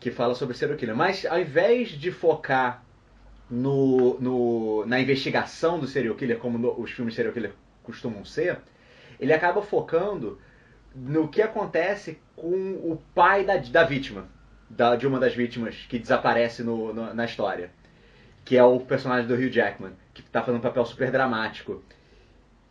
Que 0.00 0.10
fala 0.10 0.34
sobre 0.34 0.56
serial 0.56 0.78
killer. 0.78 0.96
Mas 0.96 1.26
ao 1.26 1.40
invés 1.40 1.90
de 1.90 2.12
focar 2.12 2.84
no, 3.50 4.18
no, 4.20 4.86
na 4.86 5.00
investigação 5.00 5.78
do 5.78 5.86
serial 5.86 6.14
killer, 6.14 6.38
como 6.38 6.58
no- 6.58 6.80
os 6.80 6.90
filmes 6.90 7.14
serial 7.14 7.34
killer 7.34 7.52
costumam 7.82 8.24
ser, 8.24 8.58
ele 9.22 9.32
acaba 9.32 9.62
focando 9.62 10.38
no 10.94 11.28
que 11.28 11.40
acontece 11.40 12.18
com 12.36 12.50
o 12.52 13.00
pai 13.14 13.44
da, 13.44 13.56
da 13.56 13.84
vítima, 13.84 14.26
da- 14.68 14.96
de 14.96 15.06
uma 15.06 15.18
das 15.18 15.34
vítimas 15.34 15.74
que 15.88 15.98
desaparece 15.98 16.62
no- 16.62 16.92
no- 16.92 17.14
na 17.14 17.24
história, 17.24 17.70
que 18.44 18.56
é 18.58 18.64
o 18.64 18.80
personagem 18.80 19.26
do 19.26 19.34
Hugh 19.34 19.50
Jackman, 19.50 19.92
que 20.12 20.20
está 20.20 20.40
fazendo 20.40 20.58
um 20.58 20.62
papel 20.62 20.84
super 20.84 21.10
dramático. 21.10 21.82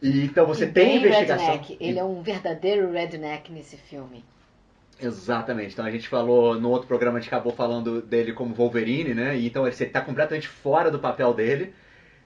E 0.02 0.26
então 0.26 0.46
você 0.46 0.66
E 0.66 0.72
tem 0.72 0.98
investigação. 0.98 1.46
redneck. 1.48 1.78
Ele 1.80 2.00
é 2.00 2.04
um 2.04 2.22
verdadeiro 2.22 2.92
redneck 2.92 3.52
nesse 3.52 3.78
filme. 3.78 4.24
Exatamente. 5.00 5.74
Então 5.74 5.86
a 5.86 5.92
gente 5.92 6.08
falou 6.08 6.60
no 6.60 6.70
outro 6.70 6.88
programa, 6.88 7.18
a 7.18 7.22
gente 7.22 7.30
acabou 7.30 7.54
falando 7.54 8.02
dele 8.02 8.34
como 8.34 8.54
Wolverine, 8.54 9.14
né? 9.14 9.36
E 9.38 9.48
então 9.48 9.66
ele 9.66 9.74
está 9.76 10.02
completamente 10.02 10.48
fora 10.48 10.92
do 10.92 11.00
papel 11.00 11.34
dele, 11.34 11.74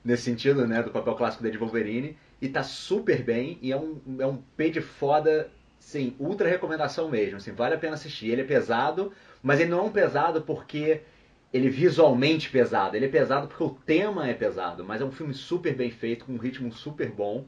nesse 0.04 0.24
sentido, 0.24 0.68
né? 0.68 0.82
Do 0.84 0.92
papel 0.92 1.16
clássico 1.16 1.44
dele 1.44 1.54
de 1.54 1.60
Wolverine. 1.60 2.18
E 2.46 2.50
tá 2.50 2.64
super 2.64 3.24
bem. 3.24 3.58
E 3.62 3.72
é 3.72 3.78
um, 3.78 4.00
é 4.20 4.26
um 4.28 4.38
P 4.58 4.70
de 4.70 4.82
foda, 4.82 5.50
sim, 5.80 6.16
ultra 6.20 6.48
recomendação 6.50 7.10
mesmo. 7.10 7.38
Assim, 7.38 7.52
vale 7.54 7.76
a 7.76 7.78
pena 7.78 7.94
assistir. 7.96 8.30
Ele 8.30 8.42
é 8.42 8.46
pesado, 8.46 9.12
mas 9.42 9.60
ele 9.60 9.70
não 9.72 9.80
é 9.80 9.84
um 9.84 9.92
pesado 9.92 10.42
porque 10.42 11.02
ele 11.54 11.68
é 11.68 11.70
visualmente 11.72 12.50
pesado. 12.50 12.96
Ele 12.96 13.06
é 13.06 13.10
pesado 13.10 13.48
porque 13.48 13.64
o 13.64 13.70
tema 13.70 14.28
é 14.30 14.34
pesado. 14.34 14.84
Mas 14.84 15.02
é 15.02 15.06
um 15.06 15.12
filme 15.12 15.34
super 15.34 15.74
bem 15.76 15.92
feito, 15.92 16.26
com 16.26 16.34
um 16.34 16.38
ritmo 16.38 16.72
super 16.72 17.10
bom. 17.12 17.46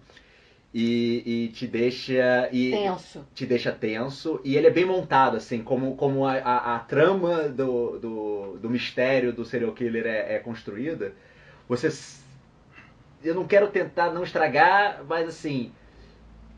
e, 0.74 1.46
e 1.46 1.48
te 1.50 1.66
deixa 1.68 2.50
e 2.52 2.72
Tenso. 2.72 3.26
te 3.34 3.46
deixa 3.46 3.72
tenso 3.72 4.40
e 4.44 4.56
ele 4.58 4.68
é 4.68 4.70
bem 4.70 4.86
montado 4.86 5.38
assim 5.38 5.64
como, 5.64 5.96
como 5.96 6.26
a, 6.26 6.34
a, 6.34 6.76
a 6.76 6.80
trama 6.80 7.48
do, 7.50 7.98
do, 8.00 8.58
do 8.60 8.70
mistério 8.70 9.32
do 9.34 9.46
serial 9.46 9.74
killer 9.74 10.06
é, 10.06 10.36
é 10.36 10.40
construída 10.40 11.14
você 11.68 11.90
eu 13.24 13.36
não 13.36 13.48
quero 13.48 13.68
tentar 13.68 14.12
não 14.12 14.24
estragar 14.24 15.02
mas 15.08 15.28
assim 15.28 15.72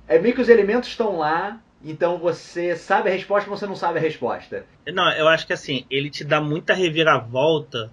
é 0.08 0.20
meio 0.20 0.34
que 0.34 0.42
os 0.42 0.50
elementos 0.50 0.90
estão 0.90 1.18
lá 1.18 1.62
então 1.84 2.18
você 2.18 2.76
sabe 2.76 3.10
a 3.10 3.14
resposta 3.14 3.50
mas 3.50 3.60
você 3.60 3.66
não 3.66 3.76
sabe 3.76 4.00
a 4.00 4.02
resposta 4.02 4.66
Não, 4.94 5.12
eu 5.12 5.28
acho 5.28 5.46
que 5.46 5.54
assim, 5.54 5.86
ele 5.90 6.10
te 6.10 6.24
dá 6.24 6.42
muita 6.42 6.74
reviravolta, 6.74 7.92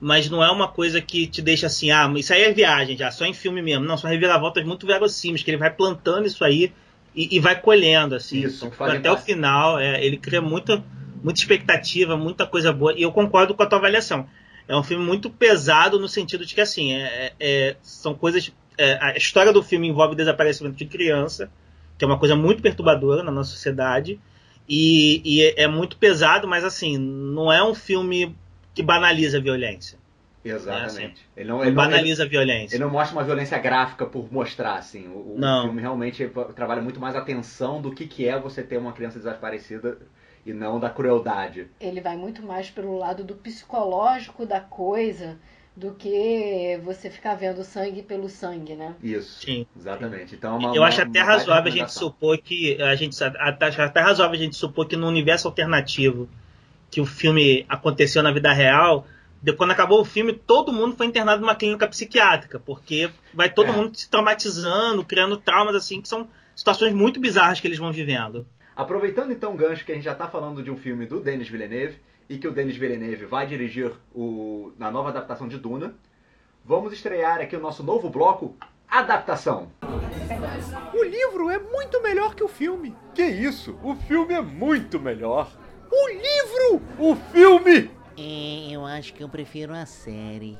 mas 0.00 0.30
não 0.30 0.42
é 0.42 0.50
uma 0.50 0.68
coisa 0.68 1.00
que 1.00 1.26
te 1.26 1.42
deixa 1.42 1.66
assim, 1.66 1.90
ah, 1.90 2.10
isso 2.16 2.32
aí 2.32 2.42
é 2.42 2.52
viagem 2.52 2.96
já, 2.96 3.10
só 3.10 3.24
em 3.24 3.34
filme 3.34 3.60
mesmo. 3.60 3.84
Não, 3.84 3.96
são 3.96 4.10
reviravoltas 4.10 4.64
muito 4.64 4.86
verossímeis, 4.86 5.42
que 5.42 5.50
ele 5.50 5.58
vai 5.58 5.70
plantando 5.70 6.26
isso 6.26 6.42
aí 6.44 6.72
e, 7.14 7.36
e 7.36 7.40
vai 7.40 7.60
colhendo, 7.60 8.14
assim. 8.14 8.44
Isso, 8.44 8.66
Então, 8.66 8.86
até 8.86 9.12
o 9.12 9.16
final, 9.18 9.78
é, 9.78 10.02
ele 10.04 10.16
cria 10.16 10.40
muita, 10.40 10.82
muita 11.22 11.38
expectativa, 11.38 12.16
muita 12.16 12.46
coisa 12.46 12.72
boa, 12.72 12.94
e 12.96 13.02
eu 13.02 13.12
concordo 13.12 13.54
com 13.54 13.62
a 13.62 13.66
tua 13.66 13.78
avaliação. 13.78 14.26
É 14.70 14.76
um 14.76 14.84
filme 14.84 15.04
muito 15.04 15.28
pesado 15.28 15.98
no 15.98 16.08
sentido 16.08 16.46
de 16.46 16.54
que, 16.54 16.60
assim, 16.60 16.92
é- 16.92 17.32
é- 17.40 17.76
são 17.82 18.14
coisas. 18.14 18.52
é, 18.78 18.96
a 19.02 19.14
história 19.16 19.52
do 19.52 19.62
filme 19.62 19.88
envolve 19.88 20.14
o 20.14 20.16
desaparecimento 20.16 20.74
de 20.76 20.86
criança, 20.86 21.50
que 21.98 22.04
é 22.04 22.08
uma 22.08 22.18
coisa 22.18 22.34
muito 22.34 22.62
perturbadora 22.62 23.22
na 23.22 23.30
nossa 23.30 23.50
sociedade. 23.50 24.18
E, 24.66 25.20
e 25.22 25.42
é- 25.42 25.64
é 25.64 25.68
muito 25.68 25.98
pesado, 25.98 26.48
mas 26.48 26.64
assim, 26.64 26.96
não 26.96 27.52
é 27.52 27.62
um 27.62 27.74
filme 27.74 28.34
que 28.74 28.82
banaliza 28.82 29.36
a 29.36 29.40
violência. 29.40 29.98
exatamente 30.42 31.28
ele 31.36 31.48
não, 31.50 31.58
Não 31.58 31.64
ele 31.66 31.74
não, 31.74 31.82
ele, 31.82 31.90
banaliza 31.90 32.22
a 32.22 32.26
violência. 32.26 32.76
ele 32.76 32.84
não 32.84 32.90
mostra 32.90 33.18
uma 33.18 33.24
violência 33.24 33.58
gráfica 33.58 34.06
por 34.06 34.32
mostrar 34.32 34.76
assim 34.76 35.06
o, 35.08 35.34
o 35.34 35.36
Não. 35.36 35.64
filme 35.64 35.82
realmente 35.82 36.30
trabalha 36.54 36.80
muito 36.80 36.98
mais 36.98 37.14
a 37.14 37.20
tensão 37.20 37.82
do 37.82 37.90
que, 37.90 38.06
que 38.06 38.26
é 38.26 38.38
você 38.38 38.62
ter 38.62 38.78
uma 38.78 38.92
criança 38.92 39.18
desaparecida 39.18 39.98
e 40.46 40.52
não 40.52 40.80
da 40.80 40.88
crueldade 40.90 41.66
Ele 41.80 42.00
vai 42.00 42.16
muito 42.16 42.42
mais 42.42 42.70
pelo 42.70 42.96
lado 42.98 43.22
do 43.24 43.34
psicológico 43.34 44.46
da 44.46 44.60
coisa 44.60 45.38
do 45.76 45.92
que 45.94 46.78
você 46.84 47.08
ficar 47.08 47.34
vendo 47.36 47.62
sangue 47.64 48.02
pelo 48.02 48.28
sangue, 48.28 48.74
né? 48.74 48.94
Isso, 49.02 49.40
Sim. 49.40 49.66
exatamente. 49.76 50.34
Então, 50.34 50.54
é 50.54 50.58
uma, 50.58 50.68
Eu 50.74 50.82
uma- 50.82 50.88
acho 50.88 51.00
até 51.02 51.20
razoável 51.20 51.72
a 51.72 51.74
gente 51.74 51.92
supor 51.92 52.36
que. 52.38 52.80
A 52.82 52.94
gente 52.96 53.16
acho 53.22 53.80
até 53.82 54.00
razoável 54.00 54.34
a 54.34 54.42
gente 54.42 54.56
supor 54.56 54.86
que 54.86 54.96
no 54.96 55.06
universo 55.06 55.46
alternativo 55.48 56.28
que 56.90 57.00
o 57.00 57.06
filme 57.06 57.64
aconteceu 57.68 58.22
na 58.22 58.32
vida 58.32 58.52
real, 58.52 59.06
de- 59.40 59.52
quando 59.52 59.70
acabou 59.70 60.00
o 60.00 60.04
filme, 60.04 60.32
todo 60.32 60.72
mundo 60.72 60.96
foi 60.96 61.06
internado 61.06 61.40
numa 61.40 61.54
clínica 61.54 61.86
psiquiátrica, 61.86 62.58
porque 62.58 63.08
vai 63.32 63.48
todo 63.48 63.68
É. 63.70 63.72
mundo 63.72 63.96
se 63.96 64.10
traumatizando, 64.10 65.04
criando 65.04 65.36
traumas 65.36 65.74
assim, 65.76 66.00
que 66.02 66.08
são 66.08 66.28
situações 66.54 66.92
muito 66.92 67.20
bizarras 67.20 67.60
que 67.60 67.66
eles 67.68 67.78
vão 67.78 67.92
vivendo. 67.92 68.44
Aproveitando 68.76 69.32
então 69.32 69.52
o 69.52 69.56
gancho 69.56 69.84
que 69.84 69.92
a 69.92 69.94
gente 69.94 70.04
já 70.04 70.12
está 70.12 70.28
falando 70.28 70.62
de 70.62 70.70
um 70.70 70.76
filme 70.76 71.06
do 71.06 71.20
Denis 71.20 71.48
Villeneuve 71.48 71.98
e 72.28 72.38
que 72.38 72.48
o 72.48 72.52
Denis 72.52 72.76
Villeneuve 72.76 73.26
vai 73.26 73.46
dirigir 73.46 73.92
o, 74.14 74.72
na 74.78 74.90
nova 74.90 75.08
adaptação 75.08 75.48
de 75.48 75.58
Duna, 75.58 75.94
vamos 76.64 76.92
estrear 76.92 77.40
aqui 77.40 77.56
o 77.56 77.60
nosso 77.60 77.82
novo 77.82 78.08
bloco 78.08 78.56
Adaptação. 78.90 79.70
O 80.92 81.04
livro 81.04 81.48
é 81.48 81.60
muito 81.60 82.02
melhor 82.02 82.34
que 82.34 82.42
o 82.42 82.48
filme. 82.48 82.96
Que 83.14 83.22
isso? 83.22 83.78
O 83.84 83.94
filme 83.94 84.34
é 84.34 84.40
muito 84.40 84.98
melhor. 84.98 85.48
O 85.88 86.08
livro! 86.08 86.82
O 86.98 87.14
filme! 87.14 87.88
É, 88.18 88.72
eu 88.72 88.84
acho 88.84 89.14
que 89.14 89.22
eu 89.22 89.28
prefiro 89.28 89.72
a 89.72 89.86
série. 89.86 90.58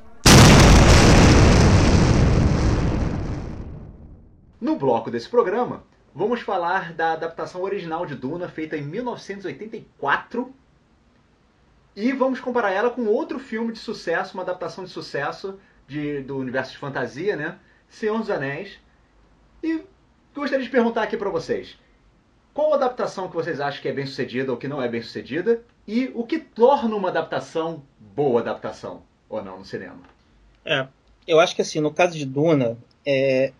No 4.60 4.76
bloco 4.76 5.10
desse 5.10 5.28
programa, 5.28 5.82
vamos 6.14 6.40
falar 6.40 6.92
da 6.92 7.12
adaptação 7.12 7.62
original 7.62 8.04
de 8.06 8.14
Duna, 8.14 8.48
feita 8.48 8.76
em 8.76 8.82
1984. 8.82 10.52
E 11.96 12.12
vamos 12.12 12.40
comparar 12.40 12.70
ela 12.70 12.90
com 12.90 13.04
outro 13.06 13.38
filme 13.38 13.72
de 13.72 13.78
sucesso, 13.78 14.34
uma 14.34 14.42
adaptação 14.42 14.84
de 14.84 14.90
sucesso 14.90 15.58
de- 15.88 16.22
do 16.22 16.36
universo 16.38 16.72
de 16.72 16.78
fantasia, 16.78 17.36
né? 17.36 17.58
Senhor 17.88 18.18
dos 18.18 18.30
Anéis. 18.30 18.78
E 19.62 19.82
gostaria 20.34 20.64
de 20.64 20.70
perguntar 20.70 21.02
aqui 21.02 21.16
pra 21.16 21.28
vocês: 21.30 21.76
qual 22.54 22.72
adaptação 22.74 23.28
que 23.28 23.34
vocês 23.34 23.60
acham 23.60 23.82
que 23.82 23.88
é 23.88 23.92
bem 23.92 24.06
sucedida 24.06 24.52
ou 24.52 24.56
que 24.58 24.68
não 24.68 24.80
é 24.80 24.88
bem 24.88 25.02
sucedida? 25.02 25.62
E 25.86 26.10
o 26.14 26.24
que 26.24 26.38
torna 26.38 26.94
uma 26.94 27.08
adaptação 27.08 27.82
boa 27.98 28.40
adaptação 28.40 29.02
ou 29.28 29.42
não 29.42 29.58
no 29.58 29.64
cinema? 29.64 29.98
É, 30.64 30.86
eu 31.26 31.40
acho 31.40 31.56
que 31.56 31.62
assim, 31.62 31.80
no 31.80 31.92
caso 31.92 32.16
de 32.16 32.24
Duna, 32.24 32.78
é, 33.04 33.52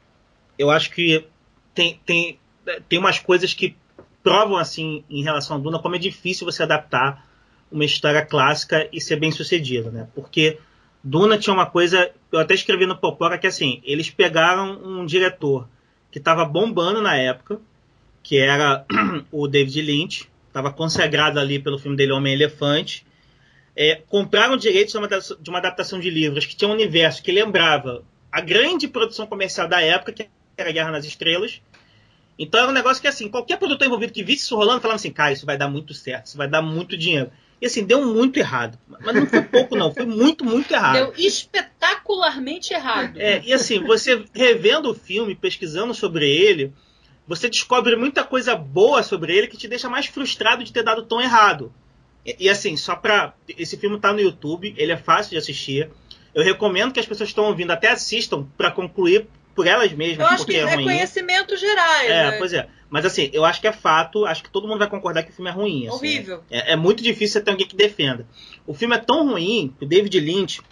eu 0.57 0.71
acho 0.71 0.93
que 0.93 1.27
tem, 1.81 2.01
tem, 2.05 2.39
tem 2.89 2.99
umas 2.99 3.19
coisas 3.19 3.55
que 3.55 3.75
provam 4.23 4.59
assim 4.59 5.03
em 5.09 5.23
relação 5.23 5.57
a 5.57 5.59
Duna 5.59 5.79
como 5.79 5.97
é 5.97 5.99
difícil 5.99 6.45
você 6.45 6.63
adaptar 6.63 7.27
uma 7.73 7.87
história 7.87 8.25
clássica 8.25 8.87
e 8.93 9.01
ser 9.01 9.17
bem 9.17 9.33
sucedido, 9.33 9.91
né? 9.91 10.09
Porque 10.15 10.59
Duna 11.03 11.39
tinha 11.39 11.55
uma 11.55 11.65
coisa, 11.65 12.11
eu 12.31 12.39
até 12.39 12.53
escrevi 12.53 12.85
no 12.85 12.99
Popora 12.99 13.39
que 13.39 13.47
assim, 13.47 13.81
eles 13.83 14.11
pegaram 14.11 14.79
um 14.85 15.07
diretor 15.07 15.67
que 16.11 16.19
estava 16.19 16.45
bombando 16.45 17.01
na 17.01 17.17
época, 17.17 17.59
que 18.23 18.37
era 18.37 18.85
o 19.33 19.49
David 19.49 19.81
Lynch, 19.81 20.29
estava 20.49 20.71
consagrado 20.71 21.41
ali 21.41 21.59
pelo 21.59 21.79
filme 21.79 21.97
dele 21.97 22.13
Homem 22.13 22.35
Elefante, 22.35 23.07
é, 23.75 24.03
compraram 24.09 24.57
direitos 24.59 24.93
de 24.93 24.99
uma, 24.99 25.09
de 25.09 25.49
uma 25.49 25.59
adaptação 25.59 25.99
de 25.99 26.11
livros 26.11 26.45
que 26.45 26.55
tinha 26.55 26.69
um 26.69 26.75
universo 26.75 27.23
que 27.23 27.33
lembrava 27.33 28.05
a 28.31 28.41
grande 28.41 28.87
produção 28.87 29.27
comercial 29.27 29.67
da 29.67 29.81
época, 29.81 30.13
que 30.13 30.29
era 30.59 30.73
Guerra 30.73 30.91
nas 30.91 31.05
Estrelas. 31.05 31.63
Então 32.43 32.59
era 32.59 32.71
um 32.71 32.75
negócio 32.75 33.03
que, 33.03 33.07
assim, 33.07 33.29
qualquer 33.29 33.59
produtor 33.59 33.87
envolvido 33.87 34.15
que 34.15 34.25
visse 34.25 34.45
isso 34.45 34.57
rolando 34.57 34.81
falava 34.81 34.97
assim, 34.97 35.13
cara, 35.13 35.31
isso 35.31 35.45
vai 35.45 35.59
dar 35.59 35.69
muito 35.69 35.93
certo, 35.93 36.25
isso 36.25 36.39
vai 36.39 36.49
dar 36.49 36.63
muito 36.63 36.97
dinheiro. 36.97 37.31
E 37.61 37.67
assim, 37.67 37.85
deu 37.85 38.07
muito 38.07 38.39
errado. 38.39 38.79
Mas 38.89 39.15
não 39.15 39.27
foi 39.27 39.43
pouco, 39.43 39.77
não, 39.77 39.93
foi 39.93 40.07
muito, 40.07 40.43
muito 40.43 40.73
errado. 40.73 40.95
Deu 40.95 41.13
espetacularmente 41.19 42.73
errado. 42.73 43.21
É, 43.21 43.43
e 43.45 43.53
assim, 43.53 43.81
você 43.81 44.25
revendo 44.33 44.91
o 44.91 44.95
filme, 44.95 45.35
pesquisando 45.35 45.93
sobre 45.93 46.27
ele, 46.27 46.73
você 47.29 47.51
descobre 47.51 47.95
muita 47.95 48.25
coisa 48.25 48.57
boa 48.57 49.03
sobre 49.03 49.37
ele 49.37 49.47
que 49.47 49.59
te 49.59 49.69
deixa 49.69 49.91
mais 49.91 50.07
frustrado 50.07 50.65
de 50.65 50.73
ter 50.73 50.83
dado 50.83 51.03
tão 51.03 51.21
errado. 51.21 51.71
E, 52.25 52.37
e, 52.41 52.49
assim, 52.49 52.75
só 52.75 52.97
pra. 52.97 53.35
Esse 53.47 53.77
filme 53.77 54.01
tá 54.01 54.15
no 54.15 54.21
YouTube, 54.21 54.75
ele 54.79 54.93
é 54.93 54.97
fácil 54.97 55.33
de 55.33 55.37
assistir. 55.37 55.91
Eu 56.35 56.43
recomendo 56.43 56.93
que 56.93 57.01
as 57.01 57.05
pessoas 57.05 57.29
que 57.29 57.33
estão 57.33 57.45
ouvindo 57.45 57.71
até 57.71 57.91
assistam 57.91 58.47
pra 58.57 58.71
concluir 58.71 59.27
por 59.61 59.67
elas 59.67 59.93
mesmas, 59.93 60.21
Eu 60.21 60.27
acho 60.27 60.37
porque 60.39 60.53
que 60.53 60.59
é 60.59 60.63
é 60.63 60.75
ruim. 60.75 60.85
conhecimento 60.85 61.55
gerais. 61.55 62.11
É, 62.11 62.31
né? 62.31 62.39
pois 62.39 62.51
é. 62.55 62.67
Mas 62.89 63.05
assim, 63.05 63.29
eu 63.31 63.45
acho 63.45 63.61
que 63.61 63.69
é 63.69 63.73
fato, 63.73 64.25
acho 64.25 64.43
que 64.43 64.49
todo 64.49 64.67
mundo 64.67 64.79
vai 64.79 64.89
concordar 64.89 65.23
que 65.23 65.31
o 65.31 65.35
filme 65.35 65.51
é 65.51 65.53
ruim. 65.53 65.87
assim. 65.87 65.97
Horrível. 65.97 66.43
É, 66.51 66.73
é 66.73 66.77
muito 66.77 67.03
difícil 67.03 67.35
você 67.35 67.41
ter 67.43 67.51
alguém 67.51 67.67
que 67.67 67.77
defenda. 67.77 68.27
O 68.67 68.73
filme 68.73 68.97
é 68.97 68.99
tão 68.99 69.29
ruim 69.29 69.75
que 69.79 69.85
o 69.85 69.87
David 69.89 70.19
Lynch, 70.19 70.63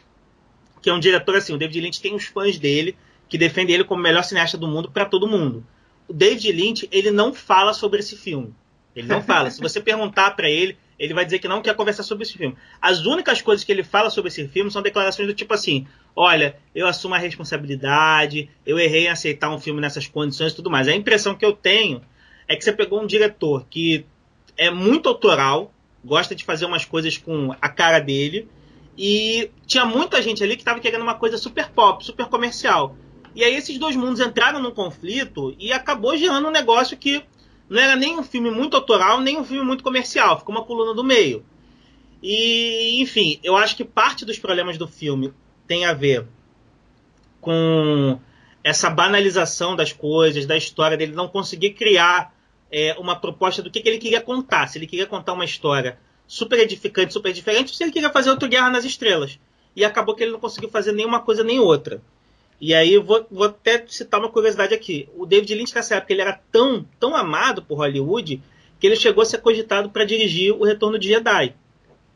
que 0.81 0.89
é 0.89 0.93
um 0.95 0.99
diretor 0.99 1.37
assim, 1.37 1.53
o 1.53 1.59
David 1.59 1.83
Lynch 1.83 2.01
tem 2.01 2.15
os 2.15 2.25
fãs 2.25 2.59
dele 2.59 2.97
que 3.29 3.37
defendem 3.37 3.75
ele 3.75 3.85
como 3.85 4.01
o 4.01 4.03
melhor 4.03 4.25
cineasta 4.25 4.57
do 4.57 4.67
mundo 4.67 4.91
para 4.91 5.05
todo 5.05 5.29
mundo. 5.29 5.63
O 6.09 6.15
David 6.15 6.51
Lynch, 6.51 6.89
ele 6.91 7.11
não 7.11 7.35
fala 7.35 7.75
sobre 7.75 8.01
esse 8.01 8.17
filme. 8.17 8.55
Ele 8.97 9.07
não 9.07 9.23
fala. 9.23 9.51
Se 9.51 9.61
você 9.61 9.81
perguntar 9.83 10.31
para 10.31 10.49
ele, 10.49 10.79
ele 10.99 11.15
vai 11.15 11.25
dizer 11.25 11.39
que 11.39 11.49
não 11.49 11.63
quer 11.63 11.75
conversar 11.75 12.03
sobre 12.03 12.25
esse 12.25 12.37
filme. 12.37 12.57
As 12.81 13.07
únicas 13.07 13.41
coisas 13.41 13.65
que 13.65 13.71
ele 13.71 13.85
fala 13.85 14.11
sobre 14.11 14.29
esse 14.29 14.49
filme 14.49 14.71
são 14.71 14.83
declarações 14.83 15.29
do 15.29 15.35
tipo 15.35 15.55
assim: 15.55 15.87
olha, 16.17 16.57
eu 16.75 16.87
assumo 16.87 17.15
a 17.15 17.19
responsabilidade, 17.19 18.51
eu 18.67 18.79
errei 18.79 19.07
em 19.07 19.09
aceitar 19.09 19.51
um 19.51 19.61
filme 19.61 19.81
nessas 19.81 20.07
condições 20.07 20.53
e 20.53 20.57
tudo 20.57 20.71
mais. 20.71 20.89
A 20.89 20.95
impressão 20.95 21.35
que 21.35 21.45
eu 21.45 21.53
tenho 21.53 22.03
é 22.49 22.57
que 22.57 22.65
você 22.65 22.73
pegou 22.73 23.01
um 23.01 23.07
diretor 23.07 23.67
que 23.71 24.05
é 24.57 24.71
muito 24.71 25.09
autoral, 25.09 25.73
gosta 26.05 26.35
de 26.35 26.45
fazer 26.45 26.67
umas 26.67 26.85
coisas 26.85 27.17
com 27.17 27.55
a 27.61 27.69
cara 27.69 28.01
dele, 28.01 28.49
e 28.97 29.51
tinha 29.65 29.85
muita 29.85 30.21
gente 30.21 30.43
ali 30.43 30.57
que 30.57 30.63
estava 30.63 30.81
querendo 30.81 31.03
uma 31.03 31.15
coisa 31.15 31.39
super 31.39 31.69
pop, 31.71 32.05
super 32.05 32.27
comercial. 32.27 32.97
E 33.35 33.45
aí 33.45 33.55
esses 33.55 33.79
dois 33.79 33.95
mundos 33.95 34.19
entraram 34.19 34.61
num 34.61 34.73
conflito 34.73 35.55
e 35.61 35.73
acabou 35.73 36.17
gerando 36.17 36.49
um 36.49 36.51
negócio 36.51 36.97
que 36.97 37.23
não 37.69 37.81
era 37.81 37.97
nem 37.97 38.19
um 38.19 38.23
filme 38.23 38.51
muito 38.51 38.77
autoral, 38.77 39.21
nem 39.21 39.39
um 39.39 39.45
filme 39.45 39.65
muito 39.65 39.85
comercial, 39.85 40.39
ficou 40.39 40.55
uma 40.55 40.65
coluna 40.65 40.95
do 40.95 41.05
meio. 41.05 41.45
E, 42.23 43.01
enfim, 43.01 43.39
eu 43.43 43.57
acho 43.57 43.77
que 43.77 43.85
parte 43.85 44.25
dos 44.25 44.39
problemas 44.39 44.77
do 44.77 44.89
filme 44.89 45.33
tem 45.67 45.85
a 45.85 45.93
ver 45.93 46.27
com 47.41 48.19
essa 48.65 48.91
banalização 48.91 49.77
das 49.77 49.93
coisas, 49.93 50.47
da 50.47 50.57
história 50.57 50.97
dele 50.97 51.13
não 51.13 51.29
conseguir 51.29 51.71
criar 51.71 52.35
é, 52.71 52.97
uma 52.99 53.17
proposta 53.17 53.63
do 53.63 53.71
que, 53.71 53.81
que 53.81 53.89
ele 53.89 53.99
queria 53.99 54.21
contar. 54.21 54.67
Se 54.67 54.79
ele 54.79 54.87
queria 54.87 55.07
contar 55.07 55.33
uma 55.33 55.45
história 55.45 55.99
super 56.27 56.59
edificante, 56.59 57.13
super 57.13 57.33
diferente, 57.33 57.69
ou 57.69 57.75
se 57.75 57.85
ele 57.85 57.93
queria 57.93 58.11
fazer 58.11 58.31
outro 58.31 58.49
Guerra 58.49 58.71
nas 58.71 58.85
Estrelas. 58.85 59.39
E 59.77 59.85
acabou 59.85 60.15
que 60.15 60.23
ele 60.23 60.33
não 60.33 60.41
conseguiu 60.41 60.69
fazer 60.69 60.93
nenhuma 60.93 61.21
coisa 61.21 61.45
nem 61.45 61.61
outra. 61.61 62.03
E 62.61 62.75
aí 62.75 62.95
eu 62.95 63.03
vou, 63.03 63.27
vou 63.31 63.47
até 63.47 63.85
citar 63.87 64.19
uma 64.19 64.29
curiosidade 64.29 64.75
aqui. 64.75 65.09
O 65.17 65.25
David 65.25 65.55
Lynch 65.55 65.75
nessa 65.75 65.97
época 65.97 66.13
ele 66.13 66.23
era 66.23 66.41
tão, 66.51 66.85
tão 66.99 67.15
amado 67.15 67.63
por 67.63 67.79
Hollywood 67.79 68.43
que 68.81 68.87
ele 68.87 68.97
chegou 68.97 69.23
a 69.23 69.27
ser 69.27 69.39
cogitado 69.39 69.91
para 69.91 70.05
dirigir 70.05 70.53
o 70.53 70.65
Retorno 70.65 70.99
de 70.99 71.09
Jedi. 71.09 71.55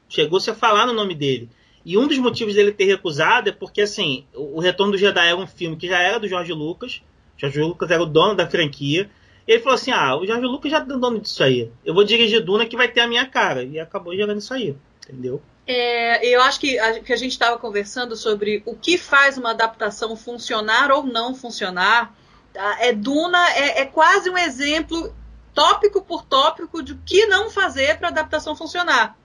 Chegou-se 0.08 0.50
a 0.50 0.54
falar 0.54 0.86
no 0.86 0.92
nome 0.92 1.14
dele. 1.14 1.48
E 1.84 1.98
um 1.98 2.06
dos 2.06 2.18
motivos 2.18 2.54
dele 2.54 2.72
ter 2.72 2.84
recusado 2.84 3.48
é 3.48 3.52
porque, 3.52 3.80
assim, 3.80 4.24
o 4.34 4.60
Retorno 4.60 4.92
do 4.92 4.98
Jedi 4.98 5.26
era 5.26 5.36
um 5.36 5.46
filme 5.46 5.76
que 5.76 5.88
já 5.88 6.00
era 6.00 6.18
do 6.18 6.28
George 6.28 6.52
Lucas, 6.52 7.02
George 7.36 7.60
Lucas 7.60 7.90
era 7.90 8.02
o 8.02 8.06
dono 8.06 8.34
da 8.34 8.48
franquia. 8.48 9.10
E 9.46 9.52
ele 9.52 9.62
falou 9.62 9.74
assim: 9.74 9.90
ah, 9.90 10.16
o 10.16 10.24
George 10.24 10.46
Lucas 10.46 10.70
já 10.70 10.78
é 10.78 10.84
dono 10.84 11.20
disso 11.20 11.42
aí. 11.42 11.70
Eu 11.84 11.92
vou 11.94 12.04
dirigir 12.04 12.40
Duna 12.44 12.66
que 12.66 12.76
vai 12.76 12.88
ter 12.88 13.00
a 13.00 13.08
minha 13.08 13.26
cara. 13.26 13.64
E 13.64 13.80
acabou 13.80 14.14
gerando 14.14 14.38
isso 14.38 14.54
aí. 14.54 14.76
Entendeu? 15.04 15.42
É, 15.66 16.26
eu 16.26 16.42
acho 16.42 16.58
que 16.58 16.78
a, 16.78 17.00
que 17.00 17.12
a 17.12 17.16
gente 17.16 17.32
estava 17.32 17.58
conversando 17.58 18.16
sobre 18.16 18.62
o 18.66 18.74
que 18.74 18.98
faz 18.98 19.38
uma 19.38 19.50
adaptação 19.50 20.16
funcionar 20.16 20.90
ou 20.90 21.04
não 21.04 21.34
funcionar. 21.34 22.14
Tá? 22.52 22.78
É 22.80 22.92
Duna 22.92 23.48
é, 23.50 23.82
é 23.82 23.86
quase 23.86 24.28
um 24.28 24.36
exemplo 24.36 25.14
tópico 25.54 26.02
por 26.02 26.24
tópico 26.24 26.82
de 26.82 26.92
o 26.92 26.98
que 27.04 27.26
não 27.26 27.50
fazer 27.50 27.98
para 27.98 28.08
a 28.08 28.10
adaptação 28.10 28.56
funcionar. 28.56 29.16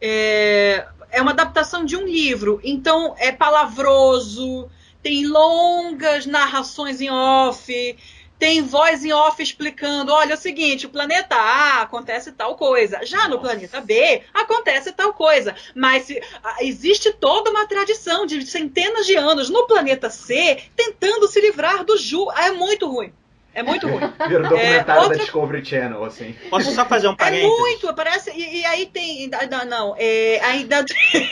É, 0.00 0.86
é 1.10 1.22
uma 1.22 1.30
adaptação 1.30 1.84
de 1.84 1.96
um 1.96 2.04
livro, 2.04 2.60
então 2.64 3.14
é 3.18 3.30
palavroso, 3.30 4.68
tem 5.02 5.26
longas 5.26 6.26
narrações 6.26 7.00
em 7.00 7.10
off, 7.10 7.96
tem 8.42 8.60
voz 8.60 9.04
em 9.04 9.12
off 9.12 9.40
explicando: 9.40 10.12
olha, 10.12 10.32
é 10.32 10.34
o 10.34 10.36
seguinte, 10.36 10.84
o 10.84 10.90
planeta 10.90 11.36
A 11.36 11.82
acontece 11.82 12.32
tal 12.32 12.56
coisa, 12.56 13.06
já 13.06 13.28
no 13.28 13.38
planeta 13.38 13.80
B 13.80 14.20
acontece 14.34 14.90
tal 14.90 15.14
coisa, 15.14 15.54
mas 15.76 16.06
se, 16.06 16.20
existe 16.60 17.12
toda 17.12 17.52
uma 17.52 17.68
tradição 17.68 18.26
de 18.26 18.44
centenas 18.44 19.06
de 19.06 19.14
anos 19.14 19.48
no 19.48 19.64
planeta 19.68 20.10
C 20.10 20.60
tentando 20.74 21.28
se 21.28 21.40
livrar 21.40 21.84
do 21.84 21.96
Ju. 21.96 22.32
É 22.32 22.50
muito 22.50 22.90
ruim. 22.90 23.12
É 23.54 23.62
muito 23.62 23.86
ruim. 23.86 24.00
Vira 24.28 24.40
um 24.40 24.48
documentário 24.48 24.90
é, 24.90 25.02
outra... 25.02 25.16
da 25.16 25.22
Discovery 25.22 25.64
Channel, 25.64 26.04
assim. 26.04 26.34
Posso 26.48 26.72
só 26.72 26.84
fazer 26.86 27.08
um 27.08 27.16
parênteses? 27.16 27.52
É 27.52 27.60
muito, 27.60 27.94
parece. 27.94 28.30
E, 28.30 28.60
e 28.60 28.64
aí 28.64 28.86
tem. 28.86 29.30
Não, 29.50 29.64
não 29.66 29.96
é, 29.98 30.40
ainda 30.42 30.84
tem. 30.84 31.30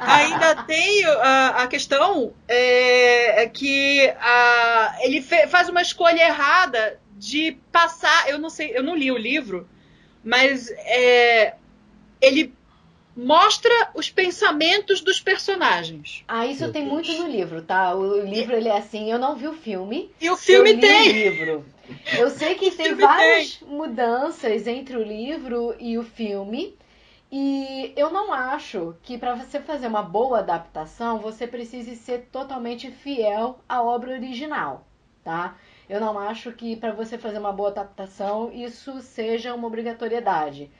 ainda 0.00 0.56
tem 0.64 1.04
a, 1.04 1.48
a 1.62 1.66
questão 1.68 2.32
é, 2.48 3.42
é 3.42 3.48
que 3.48 4.12
a, 4.20 4.96
ele 5.00 5.22
fe, 5.22 5.46
faz 5.46 5.68
uma 5.68 5.82
escolha 5.82 6.20
errada 6.22 6.98
de 7.16 7.56
passar. 7.70 8.28
Eu 8.28 8.38
não 8.38 8.50
sei, 8.50 8.76
eu 8.76 8.82
não 8.82 8.96
li 8.96 9.12
o 9.12 9.16
livro, 9.16 9.68
mas 10.24 10.70
é, 10.70 11.54
ele 12.20 12.52
mostra 13.18 13.90
os 13.94 14.08
pensamentos 14.08 15.00
dos 15.00 15.20
personagens. 15.20 16.22
Ah, 16.28 16.46
isso 16.46 16.62
Meu 16.62 16.72
tem 16.72 16.82
Deus. 16.84 16.94
muito 16.94 17.12
no 17.14 17.28
livro, 17.28 17.62
tá? 17.62 17.92
O 17.92 18.20
livro 18.24 18.54
ele 18.54 18.68
é 18.68 18.76
assim, 18.76 19.10
eu 19.10 19.18
não 19.18 19.34
vi 19.34 19.48
o 19.48 19.52
filme. 19.52 20.12
E 20.20 20.30
o 20.30 20.36
filme 20.36 20.74
eu 20.74 20.80
tem. 20.80 21.08
O 21.08 21.12
livro. 21.12 21.66
Eu 22.16 22.30
sei 22.30 22.54
que 22.54 22.70
tem 22.76 22.94
várias 22.94 23.56
tem. 23.56 23.68
mudanças 23.68 24.68
entre 24.68 24.96
o 24.96 25.02
livro 25.02 25.74
e 25.80 25.98
o 25.98 26.04
filme. 26.04 26.76
E 27.30 27.92
eu 27.96 28.10
não 28.10 28.32
acho 28.32 28.94
que 29.02 29.18
para 29.18 29.34
você 29.34 29.58
fazer 29.60 29.88
uma 29.88 30.02
boa 30.02 30.38
adaptação, 30.38 31.18
você 31.18 31.46
precise 31.46 31.96
ser 31.96 32.28
totalmente 32.32 32.90
fiel 32.90 33.58
à 33.68 33.82
obra 33.82 34.12
original, 34.12 34.86
tá? 35.24 35.56
Eu 35.88 36.00
não 36.00 36.18
acho 36.18 36.52
que 36.52 36.76
para 36.76 36.92
você 36.92 37.18
fazer 37.18 37.38
uma 37.38 37.52
boa 37.52 37.68
adaptação 37.70 38.50
isso 38.52 39.00
seja 39.00 39.54
uma 39.54 39.66
obrigatoriedade 39.66 40.70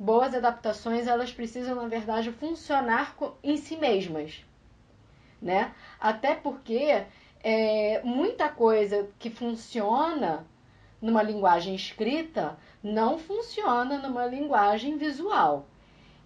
boas 0.00 0.34
adaptações 0.34 1.06
elas 1.06 1.30
precisam 1.30 1.74
na 1.74 1.86
verdade 1.86 2.32
funcionar 2.32 3.14
em 3.44 3.58
si 3.58 3.76
mesmas, 3.76 4.42
né? 5.42 5.74
Até 6.00 6.34
porque 6.34 7.04
é, 7.44 8.00
muita 8.02 8.48
coisa 8.48 9.10
que 9.18 9.28
funciona 9.28 10.46
numa 11.02 11.22
linguagem 11.22 11.74
escrita 11.74 12.58
não 12.82 13.18
funciona 13.18 13.98
numa 13.98 14.24
linguagem 14.24 14.96
visual. 14.96 15.66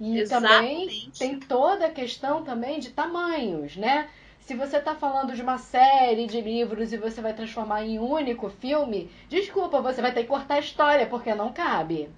E 0.00 0.18
Exatamente. 0.18 0.60
também 0.60 1.10
tem 1.18 1.40
toda 1.40 1.86
a 1.86 1.90
questão 1.90 2.44
também 2.44 2.78
de 2.78 2.90
tamanhos, 2.90 3.76
né? 3.76 4.08
Se 4.38 4.54
você 4.54 4.76
está 4.76 4.94
falando 4.94 5.34
de 5.34 5.42
uma 5.42 5.58
série 5.58 6.26
de 6.26 6.40
livros 6.40 6.92
e 6.92 6.96
você 6.96 7.20
vai 7.20 7.32
transformar 7.32 7.82
em 7.84 7.98
um 7.98 8.08
único 8.08 8.48
filme, 8.50 9.10
desculpa, 9.28 9.80
você 9.80 10.00
vai 10.00 10.12
ter 10.12 10.22
que 10.22 10.28
cortar 10.28 10.56
a 10.56 10.60
história 10.60 11.06
porque 11.06 11.34
não 11.34 11.52
cabe, 11.52 12.08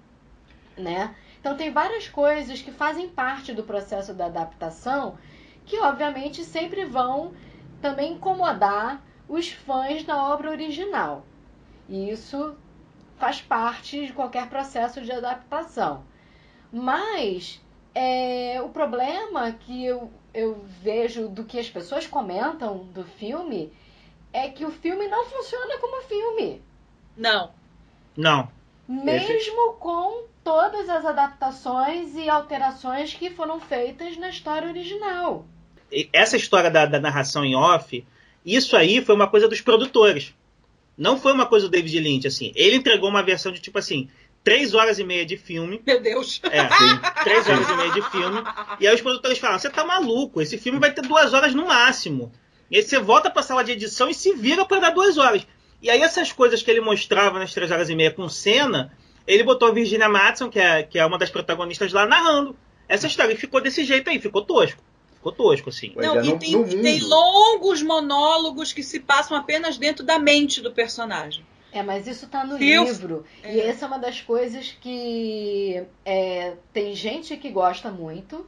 né? 0.77 1.15
Então 1.47 1.55
tem 1.55 1.71
várias 1.71 2.09
coisas 2.09 2.61
que 2.61 2.73
fazem 2.73 3.07
parte 3.07 3.53
do 3.53 3.63
processo 3.63 4.13
da 4.13 4.25
adaptação 4.25 5.17
que 5.65 5.79
obviamente 5.79 6.43
sempre 6.43 6.83
vão 6.83 7.33
também 7.81 8.15
incomodar 8.15 9.01
os 9.29 9.49
fãs 9.49 10.03
da 10.03 10.21
obra 10.29 10.49
original. 10.49 11.25
E 11.87 12.09
isso 12.09 12.57
faz 13.17 13.39
parte 13.39 14.07
de 14.07 14.11
qualquer 14.11 14.49
processo 14.49 14.99
de 14.99 15.09
adaptação. 15.09 16.03
Mas 16.69 17.61
é, 17.95 18.61
o 18.61 18.67
problema 18.67 19.49
que 19.53 19.85
eu, 19.85 20.11
eu 20.33 20.65
vejo 20.81 21.29
do 21.29 21.45
que 21.45 21.57
as 21.57 21.69
pessoas 21.69 22.05
comentam 22.05 22.79
do 22.87 23.05
filme 23.05 23.71
é 24.33 24.49
que 24.49 24.65
o 24.65 24.71
filme 24.71 25.07
não 25.07 25.23
funciona 25.23 25.77
como 25.77 26.01
filme. 26.01 26.61
Não. 27.15 27.51
Não. 28.17 28.56
Mesmo 28.87 29.73
com 29.73 30.25
todas 30.43 30.89
as 30.89 31.05
adaptações 31.05 32.15
e 32.15 32.29
alterações 32.29 33.13
que 33.13 33.29
foram 33.29 33.59
feitas 33.59 34.15
na 34.17 34.29
história 34.29 34.69
original. 34.69 35.45
Essa 36.13 36.37
história 36.37 36.71
da, 36.71 36.85
da 36.85 36.99
narração 36.99 37.43
em 37.43 37.55
off, 37.55 38.05
isso 38.45 38.77
aí 38.77 39.01
foi 39.01 39.13
uma 39.13 39.27
coisa 39.27 39.47
dos 39.47 39.59
produtores. 39.59 40.33
Não 40.97 41.19
foi 41.19 41.33
uma 41.33 41.45
coisa 41.45 41.67
do 41.67 41.71
David 41.71 41.99
Lynch, 41.99 42.27
assim. 42.27 42.51
Ele 42.55 42.77
entregou 42.77 43.09
uma 43.09 43.21
versão 43.21 43.51
de 43.51 43.59
tipo 43.59 43.77
assim, 43.77 44.09
três 44.43 44.73
horas 44.73 44.97
e 44.97 45.03
meia 45.03 45.25
de 45.25 45.35
filme. 45.35 45.81
Meu 45.85 46.01
Deus! 46.01 46.39
É, 46.45 46.69
sim, 46.69 46.99
três 47.23 47.47
horas 47.49 47.69
e 47.69 47.75
meia 47.75 47.91
de 47.91 48.01
filme. 48.09 48.41
E 48.79 48.87
aí 48.87 48.95
os 48.95 49.01
produtores 49.01 49.37
falam: 49.37 49.59
você 49.59 49.69
tá 49.69 49.83
maluco, 49.85 50.41
esse 50.41 50.57
filme 50.57 50.79
vai 50.79 50.93
ter 50.93 51.01
duas 51.01 51.33
horas 51.33 51.53
no 51.53 51.67
máximo. 51.67 52.31
E 52.71 52.77
aí 52.77 52.83
você 52.83 52.97
volta 52.99 53.29
pra 53.29 53.43
sala 53.43 53.63
de 53.63 53.73
edição 53.73 54.09
e 54.09 54.13
se 54.13 54.33
vira 54.33 54.65
para 54.65 54.79
dar 54.79 54.91
duas 54.91 55.17
horas. 55.17 55.45
E 55.81 55.89
aí 55.89 56.01
essas 56.01 56.31
coisas 56.31 56.61
que 56.63 56.71
ele 56.71 56.81
mostrava 56.81 57.39
nas 57.39 57.53
três 57.53 57.71
horas 57.71 57.89
e 57.89 57.95
meia 57.95 58.11
com 58.11 58.27
cena, 58.27 58.91
ele 59.25 59.43
botou 59.43 59.67
a 59.67 59.71
Virginia 59.71 60.09
Madsen, 60.09 60.49
que 60.49 60.59
é, 60.59 60.83
que 60.83 60.97
é 60.97 61.05
uma 61.05 61.17
das 61.17 61.29
protagonistas 61.29 61.91
lá, 61.93 62.05
narrando 62.05 62.55
essa 62.87 63.07
história. 63.07 63.33
E 63.33 63.37
ficou 63.37 63.61
desse 63.61 63.83
jeito 63.83 64.09
aí, 64.09 64.19
ficou 64.19 64.43
tosco. 64.43 64.81
Ficou 65.15 65.31
tosco, 65.31 65.69
assim. 65.69 65.93
Não, 65.95 66.19
é, 66.19 66.25
e 66.25 66.39
tem, 66.39 66.63
tem, 66.63 66.99
longos 67.01 67.81
monólogos 67.81 68.71
que 68.71 68.83
se 68.83 68.99
passam 68.99 69.35
apenas 69.35 69.77
dentro 69.77 70.05
da 70.05 70.17
mente 70.17 70.61
do 70.61 70.71
personagem. 70.71 71.45
É, 71.71 71.83
mas 71.83 72.07
isso 72.07 72.27
tá 72.27 72.45
no 72.45 72.57
livro. 72.57 73.25
É. 73.43 73.55
E 73.55 73.59
essa 73.61 73.85
é 73.85 73.87
uma 73.87 73.99
das 73.99 74.21
coisas 74.21 74.75
que 74.79 75.83
é, 76.05 76.53
tem 76.71 76.95
gente 76.95 77.35
que 77.37 77.49
gosta 77.49 77.91
muito, 77.91 78.47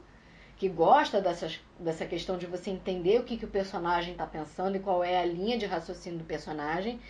que 0.60 0.68
gosta 0.68 1.22
dessas, 1.22 1.58
dessa 1.78 2.04
questão 2.04 2.36
de 2.36 2.44
você 2.44 2.70
entender 2.70 3.18
o 3.18 3.24
que, 3.24 3.38
que 3.38 3.46
o 3.46 3.48
personagem 3.48 4.12
está 4.12 4.26
pensando 4.26 4.76
e 4.76 4.78
qual 4.78 5.02
é 5.02 5.18
a 5.18 5.24
linha 5.24 5.56
de 5.56 5.64
raciocínio 5.64 6.18
do 6.18 6.24
personagem. 6.26 7.00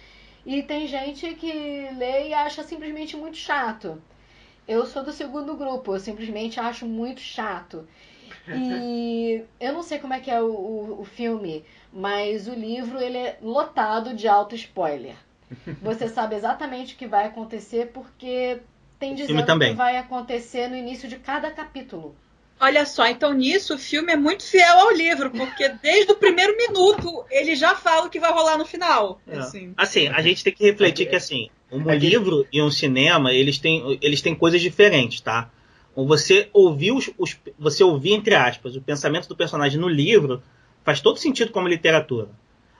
E 0.46 0.62
tem 0.62 0.86
gente 0.86 1.34
que 1.34 1.52
lê 1.98 2.28
e 2.28 2.32
acha 2.32 2.62
simplesmente 2.62 3.16
muito 3.16 3.36
chato. 3.36 4.00
Eu 4.68 4.86
sou 4.86 5.02
do 5.02 5.10
segundo 5.10 5.56
grupo, 5.56 5.92
eu 5.92 5.98
simplesmente 5.98 6.60
acho 6.60 6.86
muito 6.86 7.20
chato. 7.20 7.88
E 8.46 9.42
eu 9.58 9.72
não 9.72 9.82
sei 9.82 9.98
como 9.98 10.14
é 10.14 10.20
que 10.20 10.30
é 10.30 10.40
o, 10.40 10.46
o, 10.46 11.00
o 11.00 11.04
filme, 11.04 11.64
mas 11.92 12.46
o 12.46 12.54
livro 12.54 13.00
ele 13.00 13.18
é 13.18 13.36
lotado 13.42 14.14
de 14.14 14.28
auto 14.28 14.54
spoiler. 14.54 15.16
Você 15.82 16.06
sabe 16.08 16.36
exatamente 16.36 16.94
o 16.94 16.96
que 16.96 17.08
vai 17.08 17.26
acontecer 17.26 17.90
porque 17.92 18.60
tem 18.96 19.12
dizendo 19.16 19.44
que 19.58 19.74
vai 19.74 19.96
acontecer 19.96 20.68
no 20.68 20.76
início 20.76 21.08
de 21.08 21.16
cada 21.18 21.50
capítulo. 21.50 22.14
Olha 22.60 22.84
só, 22.84 23.06
então 23.06 23.32
nisso 23.32 23.74
o 23.74 23.78
filme 23.78 24.12
é 24.12 24.16
muito 24.16 24.44
fiel 24.44 24.78
ao 24.78 24.92
livro, 24.92 25.30
porque 25.30 25.66
desde 25.82 26.12
o 26.12 26.16
primeiro 26.16 26.54
minuto 26.58 27.24
ele 27.30 27.56
já 27.56 27.74
fala 27.74 28.06
o 28.06 28.10
que 28.10 28.20
vai 28.20 28.30
rolar 28.30 28.58
no 28.58 28.66
final. 28.66 29.18
É. 29.26 29.38
Assim. 29.38 29.72
assim. 29.74 30.08
a 30.08 30.20
gente 30.20 30.44
tem 30.44 30.52
que 30.52 30.64
refletir 30.64 31.08
que 31.08 31.16
assim, 31.16 31.48
um 31.72 31.90
livro 31.90 32.46
e 32.52 32.60
um 32.60 32.70
cinema, 32.70 33.32
eles 33.32 33.56
têm, 33.56 33.98
eles 34.02 34.20
têm 34.20 34.34
coisas 34.34 34.60
diferentes, 34.60 35.22
tá? 35.22 35.50
Você 35.96 36.50
ouvir 36.52 36.92
os, 36.92 37.10
os, 37.16 37.36
você 37.58 37.82
ouvir 37.82 38.12
entre 38.12 38.34
aspas 38.34 38.76
o 38.76 38.82
pensamento 38.82 39.26
do 39.26 39.34
personagem 39.34 39.80
no 39.80 39.88
livro 39.88 40.42
faz 40.84 41.00
todo 41.00 41.18
sentido 41.18 41.52
como 41.52 41.66
literatura. 41.66 42.28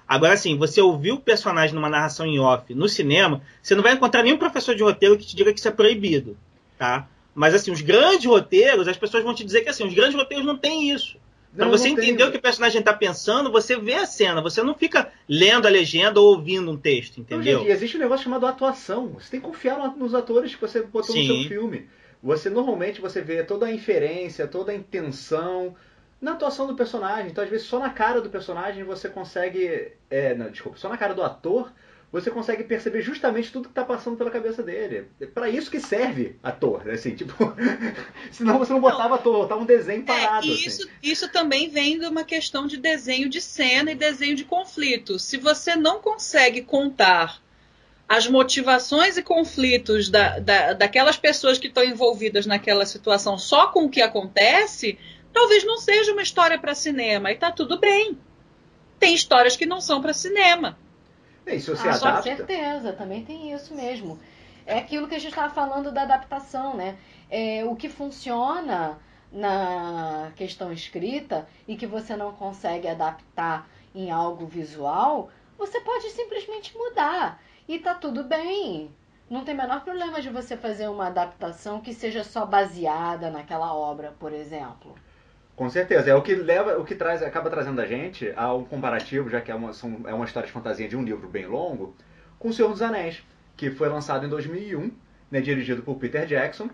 Agora, 0.07 0.35
assim, 0.35 0.59
você 0.59 0.83
ouvir 0.83 1.13
o 1.13 1.21
personagem 1.21 1.75
numa 1.75 1.89
narração 1.89 2.27
em 2.27 2.39
off 2.39 2.75
no 2.75 2.89
cinema, 2.89 3.41
você 3.63 3.75
não 3.75 3.83
vai 3.83 3.95
encontrar 3.95 4.25
nenhum 4.25 4.37
professor 4.37 4.75
de 4.75 4.83
roteiro 4.83 5.17
que 5.17 5.25
te 5.25 5.37
diga 5.37 5.53
que 5.53 5.59
isso 5.59 5.69
é 5.69 5.71
proibido, 5.71 6.37
tá? 6.77 7.09
Mas 7.35 7.55
assim, 7.55 7.71
os 7.71 7.81
grandes 7.81 8.27
roteiros, 8.27 8.89
as 8.89 8.97
pessoas 8.97 9.23
vão 9.23 9.35
te 9.35 9.45
dizer 9.45 9.63
que 9.63 9.69
assim, 9.69 9.87
os 9.87 9.95
grandes 9.95 10.15
roteiros 10.15 10.47
não 10.47 10.57
têm 10.57 10.91
isso. 10.91 11.19
Para 11.55 11.67
você 11.67 11.89
entender 11.89 12.19
tem. 12.19 12.29
o 12.29 12.31
que 12.31 12.39
o 12.39 12.43
personagem 12.43 12.79
está 12.79 12.93
pensando, 12.93 13.51
você 13.51 13.77
vê 13.77 13.95
a 13.95 14.07
cena, 14.07 14.41
você 14.41 14.63
não 14.63 14.75
fica 14.75 15.11
lendo 15.29 15.67
a 15.67 15.71
legenda 15.71 16.21
ou 16.21 16.37
ouvindo 16.37 16.71
um 16.71 16.77
texto, 16.77 17.21
entendeu? 17.21 17.59
Não, 17.59 17.65
gente, 17.65 17.73
existe 17.73 17.97
um 17.97 18.01
negócio 18.01 18.25
chamado 18.25 18.47
atuação. 18.47 19.09
Você 19.09 19.33
tem 19.33 19.41
que 19.41 19.47
confiar 19.47 19.97
nos 19.97 20.15
atores 20.15 20.55
que 20.55 20.61
você 20.61 20.83
botou 20.83 21.13
Sim. 21.13 21.27
no 21.27 21.35
seu 21.35 21.49
filme. 21.49 21.89
Você 22.23 22.49
normalmente 22.49 23.01
você 23.01 23.21
vê 23.21 23.43
toda 23.43 23.67
a 23.67 23.73
inferência, 23.73 24.47
toda 24.47 24.71
a 24.71 24.75
intenção 24.75 25.75
na 26.21 26.33
atuação 26.33 26.67
do 26.67 26.77
personagem. 26.77 27.31
Então, 27.31 27.43
às 27.43 27.51
vezes, 27.51 27.67
só 27.67 27.81
na 27.81 27.91
cara 27.91 28.21
do 28.21 28.31
personagem 28.31 28.85
você 28.85 29.09
consegue. 29.09 29.93
É, 30.09 30.35
não, 30.35 30.51
desculpa, 30.51 30.79
só 30.79 30.89
na 30.89 30.97
cara 30.97 31.15
do 31.15 31.23
ator 31.23 31.73
você 32.13 32.31
consegue 32.31 32.65
perceber 32.65 33.03
justamente 33.03 33.53
tudo 33.53 33.65
que 33.65 33.71
está 33.71 33.85
passando 33.85 34.17
pela 34.17 34.31
cabeça 34.31 34.63
dele. 34.63 35.07
É 35.21 35.27
para 35.27 35.49
isso 35.49 35.71
que 35.71 35.79
serve 35.79 36.37
ator, 36.43 36.89
assim, 36.91 37.15
tipo, 37.17 37.35
senão 38.33 38.59
você 38.59 38.73
não 38.73 38.81
botava 38.81 39.15
ator, 39.15 39.43
botava 39.43 39.61
um 39.61 39.67
desenho 39.67 40.03
parado. 40.03 40.47
É, 40.47 40.51
e 40.51 40.55
assim. 40.55 40.67
isso, 40.67 40.89
isso 41.03 41.33
também 41.33 41.69
vem 41.69 41.99
de 41.99 42.07
uma 42.07 42.25
questão 42.25 42.67
de 42.67 42.77
desenho 42.77 43.29
de 43.29 43.41
cena 43.41 43.93
e 43.93 43.95
desenho 43.95 44.35
de 44.35 44.45
conflito. 44.45 45.19
Se 45.19 45.37
você 45.37 45.77
não 45.77 46.01
consegue 46.01 46.63
contar 46.63 47.41
as 48.09 48.27
motivações 48.27 49.17
e 49.17 49.23
conflitos 49.23 50.09
da, 50.09 50.41
da, 50.41 50.73
daquelas 50.73 51.17
pessoas 51.17 51.59
que 51.59 51.69
estão 51.69 51.85
envolvidas 51.85 52.45
naquela 52.45 52.85
situação 52.85 53.39
só 53.39 53.69
com 53.69 53.85
o 53.85 53.89
que 53.89 54.03
acontece, 54.03 54.99
talvez 55.33 55.63
não 55.65 55.79
seja 55.79 56.11
uma 56.13 56.23
história 56.23 56.59
para 56.59 56.75
cinema. 56.75 57.31
E 57.31 57.37
tá 57.37 57.53
tudo 57.53 57.79
bem. 57.79 58.19
Tem 58.99 59.15
histórias 59.15 59.57
que 59.57 59.65
não 59.65 59.81
são 59.81 60.03
para 60.03 60.13
cinema. 60.13 60.77
Isso 61.47 61.77
se 61.77 61.89
Ah, 61.89 61.99
com 61.99 62.09
adapta. 62.09 62.23
certeza, 62.23 62.93
também 62.93 63.25
tem 63.25 63.53
isso 63.53 63.75
mesmo. 63.75 64.19
É 64.67 64.79
aquilo 64.79 65.09
que 65.09 65.15
a 65.15 65.19
gente 65.19 65.31
estava 65.31 65.53
falando 65.53 65.91
da 65.93 66.03
adaptação, 66.03 66.77
né? 66.77 66.99
É, 67.29 67.65
o 67.65 67.75
que 67.77 67.89
funciona 67.89 68.99
na 69.33 70.33
questão 70.37 70.73
escrita 70.73 71.49
e 71.67 71.77
que 71.77 71.87
você 71.87 72.17
não 72.17 72.33
consegue 72.33 72.89
adaptar 72.89 73.69
em 73.95 74.11
algo 74.11 74.47
visual, 74.47 75.31
você 75.59 75.81
pode 75.81 76.11
simplesmente 76.11 76.77
mudar. 76.77 77.41
E 77.69 77.79
tá 77.79 77.95
tudo 77.95 78.25
bem. 78.25 78.91
Não 79.29 79.45
tem 79.45 79.55
o 79.55 79.57
menor 79.57 79.83
problema 79.83 80.21
de 80.21 80.29
você 80.31 80.57
fazer 80.57 80.89
uma 80.89 81.07
adaptação 81.07 81.81
que 81.81 81.95
seja 81.95 82.25
só 82.25 82.45
baseada 82.45 83.31
naquela 83.31 83.73
obra, 83.75 84.13
por 84.19 84.33
exemplo. 84.33 84.95
Com 85.61 85.69
certeza, 85.69 86.09
é 86.09 86.15
o 86.15 86.23
que 86.23 86.35
leva, 86.35 86.79
o 86.79 86.87
que 86.87 86.95
traz, 86.95 87.23
acaba 87.23 87.51
trazendo 87.51 87.83
a 87.83 87.85
gente 87.87 88.33
a 88.35 88.55
um 88.55 88.65
comparativo, 88.65 89.29
já 89.29 89.43
que 89.43 89.51
é 89.51 89.55
uma, 89.55 89.75
são- 89.75 90.01
é 90.07 90.15
uma 90.15 90.25
história 90.25 90.47
de 90.47 90.53
fantasia 90.55 90.89
de 90.89 90.97
um 90.97 91.03
livro 91.05 91.29
bem 91.29 91.45
longo, 91.47 91.95
com 92.39 92.49
O 92.49 92.53
Senhor 92.55 92.71
dos 92.71 92.81
Anéis, 92.81 93.23
que 93.59 93.71
foi 93.71 93.91
lançado 93.91 94.25
em 94.25 94.29
2001, 94.31 94.91
né, 95.31 95.43
dirigido 95.43 95.83
por 95.83 95.97
Peter 95.97 96.25
Jackson, 96.25 96.71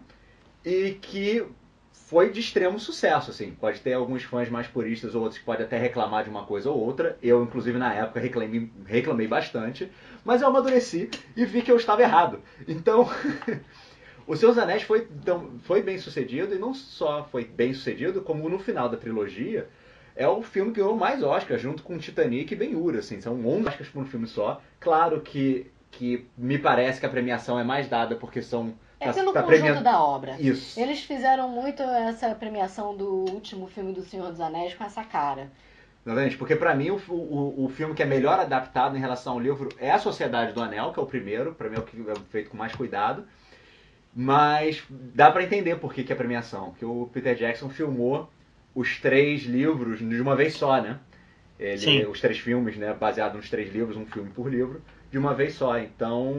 e 0.65 0.93
que 1.03 1.45
foi 1.93 2.31
de 2.31 2.39
extremo 2.39 2.79
sucesso, 2.79 3.33
assim. 3.33 3.51
Pode 3.61 3.81
ter 3.81 3.93
alguns 3.95 4.23
fãs 4.23 4.49
mais 4.49 4.69
puristas 4.69 5.17
ou 5.17 5.23
outros 5.23 5.41
que 5.41 5.45
podem 5.45 5.67
até 5.67 5.77
reclamar 5.79 6.23
de 6.23 6.31
uma 6.31 6.45
coisa 6.47 6.71
ou 6.71 6.79
outra. 6.79 7.19
Eu, 7.21 7.43
inclusive, 7.43 7.77
na 7.79 7.93
época 7.93 8.21
reclamei, 8.21 8.71
reclamei 8.87 9.27
bastante, 9.27 9.91
mas 10.25 10.43
eu 10.43 10.47
amadureci 10.49 11.11
e 11.37 11.45
vi 11.45 11.61
que 11.61 11.73
eu 11.73 11.77
estava 11.77 12.03
errado. 12.03 12.41
Então, 12.69 13.09
O 14.27 14.37
Senhor 14.37 14.53
dos 14.53 14.63
Anéis 14.63 14.83
foi, 14.83 15.07
então, 15.23 15.51
foi 15.63 15.83
bem 15.83 15.99
sucedido, 15.99 16.55
e 16.55 16.59
não 16.59 16.75
só 16.75 17.25
foi 17.31 17.45
bem 17.45 17.73
sucedido, 17.73 18.21
como 18.23 18.49
no 18.49 18.59
final 18.59 18.89
da 18.89 18.97
trilogia, 18.97 19.69
é 20.17 20.27
o 20.27 20.43
filme 20.43 20.73
que 20.73 20.81
ganhou 20.81 20.97
mais 20.97 21.23
Oscars, 21.23 21.61
junto 21.63 21.83
com 21.83 21.97
Titanic 21.99 22.53
e 22.53 22.57
Ben-Hur, 22.57 22.97
assim, 22.97 23.21
são 23.21 23.35
11 23.35 23.69
Oscars 23.69 23.89
por 23.91 24.03
um 24.03 24.07
filme 24.07 24.27
só. 24.27 24.61
Claro 24.81 25.21
que, 25.21 25.71
que 25.91 26.27
me 26.37 26.59
parece 26.59 26.99
que 26.99 27.07
a 27.07 27.11
premiação 27.11 27.59
é 27.59 27.65
mais 27.65 27.89
dada 27.89 28.17
porque 28.17 28.43
são... 28.43 28.75
É 28.99 29.09
tá- 29.09 29.13
pelo 29.13 29.33
tá 29.33 29.43
conjunto 29.43 29.61
premiando- 29.61 29.85
da 29.85 30.03
obra. 30.03 30.37
Isso. 30.41 30.81
Eles 30.81 31.01
fizeram 31.01 31.51
muito 31.51 31.83
essa 31.83 32.35
premiação 32.35 32.97
do 32.97 33.31
último 33.31 33.67
filme 33.67 33.93
do 33.93 34.03
Senhor 34.03 34.31
dos 34.31 34.41
Anéis 34.41 34.75
com 34.75 34.83
essa 34.85 35.05
cara. 35.05 35.51
Exatamente, 36.05 36.39
porque 36.39 36.57
pra 36.57 36.75
mim 36.75 36.91
o, 36.91 36.97
o, 37.09 37.65
o 37.65 37.69
filme 37.69 37.93
que 37.95 38.03
é 38.03 38.07
melhor 38.07 38.39
adaptado 38.39 38.97
em 38.97 39.01
relação 39.01 39.35
ao 39.35 39.41
livro 39.41 39.69
é 39.79 39.91
A 39.91 39.99
Sociedade 39.99 40.53
do 40.53 40.63
Anel, 40.63 40.93
que 40.93 40.99
é 40.99 41.03
o 41.03 41.07
primeiro, 41.07 41.53
pra 41.55 41.69
mim 41.69 41.77
é 41.77 41.81
o 41.81 41.83
que 41.83 41.97
é 42.11 42.15
feito 42.31 42.49
com 42.51 42.57
mais 42.57 42.75
cuidado. 42.75 43.27
Mas 44.19 44.83
dá 44.89 45.31
pra 45.31 45.43
entender 45.43 45.77
por 45.77 45.93
que, 45.93 46.03
que 46.03 46.11
é 46.11 46.17
premiação, 46.17 46.71
porque 46.71 46.87
o 46.87 47.07
Peter 47.13 47.35
Jackson 47.35 47.69
filmou 47.69 48.31
os 48.75 48.99
três 48.99 49.43
livros 49.43 49.99
de 49.99 50.23
uma 50.23 50.35
vez 50.35 50.55
só, 50.55 50.81
né? 50.81 50.99
Ele, 51.59 51.77
Sim. 51.77 52.07
os 52.07 52.19
três 52.19 52.39
filmes, 52.39 52.79
né, 52.79 52.95
baseado 52.95 53.37
nos 53.37 53.51
três 53.51 53.71
livros, 53.71 53.95
um 53.95 54.07
filme 54.07 54.31
por 54.31 54.51
livro, 54.51 54.81
de 55.11 55.19
uma 55.19 55.35
vez 55.35 55.53
só. 55.53 55.79
Então 55.79 56.35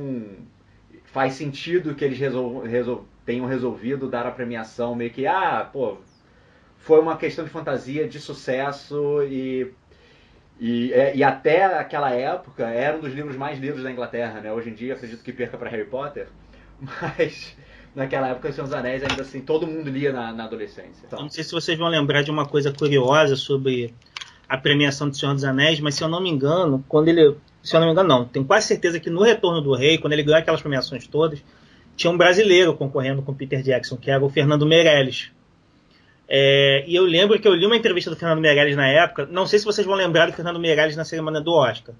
faz 1.05 1.33
sentido 1.35 1.93
que 1.93 2.03
eles 2.03 2.17
resol, 2.17 2.61
resol, 2.61 3.05
tenham 3.23 3.45
resolvido 3.45 4.09
dar 4.09 4.25
a 4.25 4.31
premiação 4.31 4.95
meio 4.95 5.11
que, 5.11 5.27
ah, 5.27 5.69
pô, 5.71 5.97
foi 6.77 6.99
uma 6.99 7.15
questão 7.15 7.45
de 7.45 7.51
fantasia, 7.51 8.07
de 8.07 8.19
sucesso 8.19 9.21
e, 9.23 9.71
e, 10.59 10.91
é, 10.93 11.15
e 11.15 11.23
até 11.23 11.65
aquela 11.65 12.09
época 12.11 12.67
era 12.67 12.97
um 12.97 13.01
dos 13.01 13.13
livros 13.13 13.35
mais 13.35 13.59
lidos 13.59 13.83
da 13.83 13.91
Inglaterra, 13.91 14.41
né? 14.41 14.51
Hoje 14.51 14.71
em 14.71 14.73
dia 14.73 14.95
acredito 14.95 15.23
que 15.23 15.31
perca 15.31 15.57
para 15.59 15.69
Harry 15.69 15.85
Potter, 15.85 16.27
mas 16.79 17.55
naquela 17.95 18.29
época, 18.29 18.51
Senhor 18.51 18.65
dos 18.65 18.73
Anéis, 18.73 19.03
ainda 19.03 19.21
assim, 19.21 19.41
todo 19.41 19.65
mundo 19.65 19.89
lia 19.89 20.13
na, 20.13 20.31
na 20.31 20.45
adolescência. 20.45 21.03
Então, 21.05 21.21
não 21.21 21.29
sei 21.29 21.43
se 21.43 21.51
vocês 21.51 21.77
vão 21.77 21.87
lembrar 21.87 22.21
de 22.21 22.29
uma 22.29 22.45
coisa 22.45 22.71
curiosa 22.71 23.35
sobre 23.35 23.93
a 24.47 24.57
premiação 24.57 25.09
do 25.09 25.15
Senhor 25.15 25.33
dos 25.33 25.43
Anéis, 25.43 25.79
mas 25.79 25.95
se 25.95 26.03
eu 26.03 26.07
não 26.07 26.21
me 26.21 26.29
engano, 26.29 26.83
quando 26.87 27.07
ele. 27.07 27.35
Se 27.63 27.75
eu 27.75 27.79
não 27.79 27.87
me 27.87 27.93
engano, 27.93 28.07
não. 28.07 28.25
Tenho 28.25 28.45
quase 28.45 28.67
certeza 28.67 28.99
que 28.99 29.09
no 29.09 29.23
Retorno 29.23 29.61
do 29.61 29.73
Rei, 29.73 29.97
quando 29.97 30.13
ele 30.13 30.23
ganhou 30.23 30.39
aquelas 30.39 30.61
premiações 30.61 31.07
todas, 31.07 31.43
tinha 31.95 32.11
um 32.11 32.17
brasileiro 32.17 32.73
concorrendo 32.75 33.21
com 33.21 33.31
o 33.31 33.35
Peter 33.35 33.61
Jackson, 33.61 33.97
que 33.97 34.09
era 34.09 34.23
o 34.23 34.29
Fernando 34.29 34.65
Meirelles. 34.65 35.31
É, 36.29 36.83
e 36.87 36.95
eu 36.95 37.03
lembro 37.03 37.39
que 37.39 37.47
eu 37.47 37.53
li 37.55 37.65
uma 37.65 37.75
entrevista 37.75 38.09
do 38.09 38.15
Fernando 38.15 38.39
Meirelles 38.39 38.75
na 38.75 38.87
época. 38.87 39.25
Não 39.25 39.45
sei 39.45 39.59
se 39.59 39.65
vocês 39.65 39.85
vão 39.85 39.95
lembrar 39.95 40.27
do 40.27 40.33
Fernando 40.33 40.59
Meirelles 40.59 40.95
na 40.95 41.03
cerimônia 41.03 41.41
do 41.41 41.51
Oscar. 41.51 41.95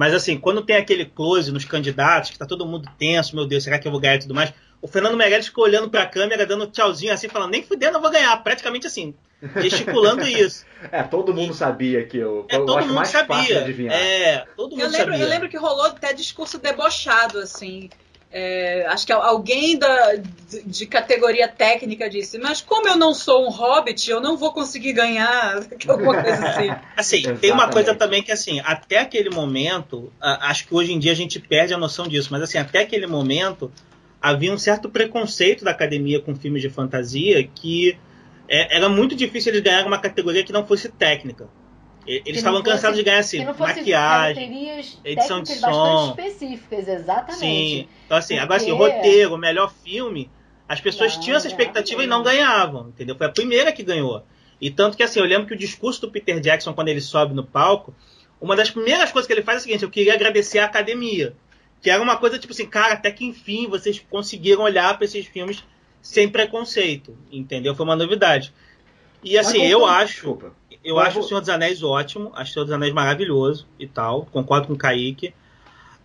Mas 0.00 0.14
assim, 0.14 0.38
quando 0.38 0.62
tem 0.62 0.76
aquele 0.76 1.04
close 1.04 1.52
nos 1.52 1.66
candidatos, 1.66 2.30
que 2.30 2.38
tá 2.38 2.46
todo 2.46 2.64
mundo 2.64 2.88
tenso, 2.98 3.36
meu 3.36 3.44
Deus, 3.46 3.62
será 3.62 3.78
que 3.78 3.86
eu 3.86 3.92
vou 3.92 4.00
ganhar 4.00 4.14
e 4.14 4.20
tudo 4.20 4.34
mais? 4.34 4.50
O 4.80 4.88
Fernando 4.88 5.14
Meirelles 5.14 5.48
ficou 5.48 5.64
olhando 5.64 5.90
pra 5.90 6.06
câmera, 6.06 6.46
dando 6.46 6.66
tchauzinho 6.68 7.12
assim, 7.12 7.28
falando, 7.28 7.50
nem 7.50 7.62
fudendo, 7.62 7.98
eu 7.98 8.00
vou 8.00 8.10
ganhar. 8.10 8.34
Praticamente 8.42 8.86
assim, 8.86 9.12
gesticulando 9.60 10.24
isso. 10.26 10.64
é, 10.90 11.02
todo 11.02 11.34
mundo 11.34 11.52
sabia 11.52 12.02
que 12.06 12.16
eu, 12.16 12.46
É, 12.48 12.56
eu 12.56 12.64
todo 12.64 12.78
acho 12.78 12.86
mundo 12.88 12.96
mais 12.96 13.12
fácil 13.12 13.26
de 13.28 13.36
sabia. 13.42 13.60
adivinhar. 13.60 13.94
É, 13.94 14.46
todo 14.56 14.70
mundo 14.70 14.80
Eu 14.80 14.88
lembro, 14.88 15.12
sabia. 15.12 15.22
eu 15.22 15.28
lembro 15.28 15.48
que 15.50 15.58
rolou 15.58 15.84
até 15.84 16.14
discurso 16.14 16.56
debochado, 16.58 17.38
assim. 17.38 17.90
É, 18.32 18.86
acho 18.86 19.04
que 19.04 19.12
alguém 19.12 19.76
da, 19.76 20.14
de, 20.14 20.62
de 20.64 20.86
categoria 20.86 21.48
técnica 21.48 22.08
disse, 22.08 22.38
mas 22.38 22.60
como 22.60 22.86
eu 22.86 22.96
não 22.96 23.12
sou 23.12 23.44
um 23.44 23.50
hobbit, 23.50 24.08
eu 24.08 24.20
não 24.20 24.36
vou 24.36 24.52
conseguir 24.52 24.92
ganhar, 24.92 25.56
alguma 25.88 26.22
coisa 26.22 26.46
assim. 26.46 26.70
Assim, 26.96 27.36
tem 27.36 27.50
uma 27.50 27.68
coisa 27.68 27.92
também 27.92 28.22
que, 28.22 28.30
assim, 28.30 28.60
até 28.64 28.98
aquele 28.98 29.30
momento, 29.30 30.12
acho 30.20 30.68
que 30.68 30.74
hoje 30.74 30.92
em 30.92 30.98
dia 30.98 31.10
a 31.10 31.16
gente 31.16 31.40
perde 31.40 31.74
a 31.74 31.78
noção 31.78 32.06
disso, 32.06 32.28
mas 32.30 32.42
assim, 32.42 32.58
até 32.58 32.80
aquele 32.80 33.08
momento 33.08 33.70
havia 34.22 34.52
um 34.52 34.58
certo 34.58 34.88
preconceito 34.88 35.64
da 35.64 35.72
academia 35.72 36.20
com 36.20 36.36
filmes 36.36 36.62
de 36.62 36.68
fantasia 36.68 37.42
que 37.42 37.98
é, 38.48 38.76
era 38.76 38.88
muito 38.88 39.16
difícil 39.16 39.52
eles 39.52 39.62
ganharem 39.62 39.86
uma 39.86 40.00
categoria 40.00 40.44
que 40.44 40.52
não 40.52 40.66
fosse 40.66 40.88
técnica. 40.88 41.48
Eles 42.06 42.38
estavam 42.38 42.60
não 42.60 42.64
cansados 42.64 42.96
de 42.96 43.04
ganhar 43.04 43.18
assim, 43.18 43.44
não 43.44 43.54
maquiagem. 43.54 44.94
edição 45.04 45.42
de 45.42 45.54
som. 45.54 45.70
bastante 45.70 46.08
específicas, 46.26 46.88
exatamente. 46.88 47.38
Sim. 47.38 47.88
Então, 48.06 48.16
assim, 48.16 48.38
agora 48.38 48.56
assim, 48.56 48.74
Porque- 48.76 48.92
roteiro, 48.96 49.36
melhor 49.38 49.72
filme, 49.84 50.30
as 50.68 50.80
pessoas 50.80 51.14
Não, 51.16 51.22
tinham 51.22 51.36
essa 51.36 51.46
expectativa 51.46 52.02
e 52.02 52.06
não 52.06 52.22
ganhava 52.22 52.66
ganhavam, 52.72 52.88
entendeu? 52.88 53.16
Foi 53.16 53.26
a 53.26 53.30
primeira 53.30 53.70
que 53.72 53.82
ganhou. 53.82 54.24
E 54.60 54.70
tanto 54.70 54.96
que, 54.96 55.02
assim, 55.02 55.20
eu 55.20 55.26
lembro 55.26 55.46
que 55.46 55.54
o 55.54 55.58
discurso 55.58 56.00
do 56.02 56.10
Peter 56.10 56.38
Jackson, 56.40 56.72
quando 56.72 56.88
ele 56.88 57.00
sobe 57.00 57.34
no 57.34 57.44
palco, 57.44 57.94
uma 58.40 58.56
das 58.56 58.70
primeiras 58.70 59.10
coisas 59.12 59.26
que 59.26 59.32
ele 59.32 59.42
faz 59.42 59.58
é 59.58 59.60
o 59.60 59.62
seguinte: 59.64 59.82
eu 59.84 59.90
queria 59.90 60.14
agradecer 60.14 60.58
à 60.58 60.64
academia. 60.66 61.34
Que 61.82 61.88
era 61.90 62.02
uma 62.02 62.16
coisa 62.16 62.38
tipo 62.38 62.52
assim, 62.52 62.66
cara, 62.66 62.94
até 62.94 63.10
que 63.10 63.24
enfim 63.24 63.66
vocês 63.66 63.98
conseguiram 64.10 64.62
olhar 64.62 64.96
para 64.96 65.04
esses 65.06 65.26
filmes 65.26 65.64
sem 66.02 66.28
preconceito, 66.28 67.16
entendeu? 67.32 67.74
Foi 67.74 67.84
uma 67.84 67.96
novidade. 67.96 68.52
E 69.24 69.36
assim, 69.38 69.60
Mas 69.60 69.70
eu 69.70 69.80
concordo- 69.80 70.02
acho, 70.02 70.12
Desculpa. 70.14 70.59
Eu 70.84 70.96
Mas 70.96 71.06
acho 71.08 71.14
vou- 71.16 71.24
o 71.24 71.28
Senhor 71.28 71.40
dos 71.40 71.48
Anéis 71.48 71.82
ótimo, 71.82 72.32
acho 72.34 72.50
o 72.50 72.54
Senhor 72.54 72.64
dos 72.64 72.74
Anéis 72.74 72.92
maravilhoso 72.92 73.66
e 73.78 73.86
tal, 73.86 74.26
concordo 74.26 74.66
com 74.68 74.72
o 74.74 74.78
Kaique. 74.78 75.34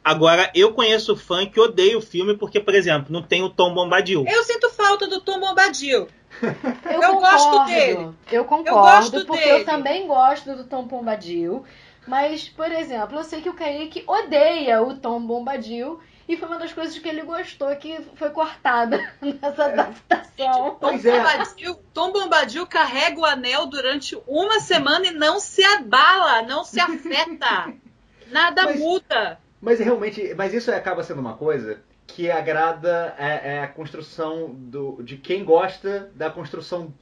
Agora, 0.03 0.51
eu 0.53 0.71
conheço 0.71 1.15
fã 1.15 1.45
que 1.47 1.59
odeia 1.59 1.97
o 1.97 2.01
filme 2.01 2.37
porque, 2.37 2.59
por 2.59 2.75
exemplo, 2.75 3.11
não 3.11 3.23
tem 3.23 3.41
o 3.41 3.49
Tom 3.49 3.73
Bombadil. 3.73 4.23
Eu 4.27 4.43
sinto 4.43 4.69
falta 4.69 5.07
do 5.07 5.19
Tom 5.19 5.39
Bombadil. 5.39 6.07
Eu, 6.85 7.01
Eu 7.01 7.15
gosto 7.15 7.65
dele. 7.65 8.09
Eu 8.31 8.43
concordo, 8.45 8.79
gosto 9.11 9.25
porque 9.25 9.43
dele. 9.45 9.61
eu 9.61 9.65
também 9.65 10.05
gosto 10.05 10.53
do 10.53 10.65
Tom 10.65 10.83
Bombadil. 10.85 11.63
Mas, 12.05 12.49
por 12.49 12.69
exemplo, 12.71 13.17
eu 13.17 13.23
sei 13.23 13.41
que 13.41 13.49
o 13.49 13.53
Kaique 13.53 14.03
odeia 14.05 14.81
o 14.83 14.95
Tom 14.97 15.21
Bombadil. 15.25 15.99
E 16.27 16.35
foi 16.35 16.47
uma 16.47 16.57
das 16.57 16.73
coisas 16.73 16.97
que 16.97 17.07
ele 17.07 17.21
gostou 17.21 17.75
que 17.75 18.01
foi 18.15 18.31
cortada 18.31 18.99
nessa 19.21 19.65
adaptação. 19.65 20.71
Tom 20.71 20.77
Pois 20.79 21.05
é. 21.05 21.17
Bombadil, 21.17 21.75
Tom 21.93 22.11
Bombadil 22.11 22.67
carrega 22.67 23.19
o 23.19 23.25
anel 23.25 23.67
durante 23.67 24.17
uma 24.27 24.59
semana 24.59 25.07
e 25.07 25.11
não 25.11 25.39
se 25.39 25.63
abala, 25.63 26.41
não 26.41 26.63
se 26.63 26.79
afeta. 26.79 27.73
Nada 28.31 28.63
Mas- 28.63 28.79
muda. 28.79 29.39
Mas 29.61 29.79
realmente, 29.79 30.33
mas 30.35 30.53
isso 30.53 30.71
acaba 30.71 31.03
sendo 31.03 31.21
uma 31.21 31.35
coisa 31.35 31.81
que 32.05 32.29
agrada 32.29 33.15
é, 33.17 33.55
é 33.55 33.59
a 33.63 33.67
construção 33.67 34.53
do, 34.53 35.01
de 35.01 35.17
quem 35.17 35.43
gosta 35.43 36.11
da 36.13 36.29
construção 36.29 36.93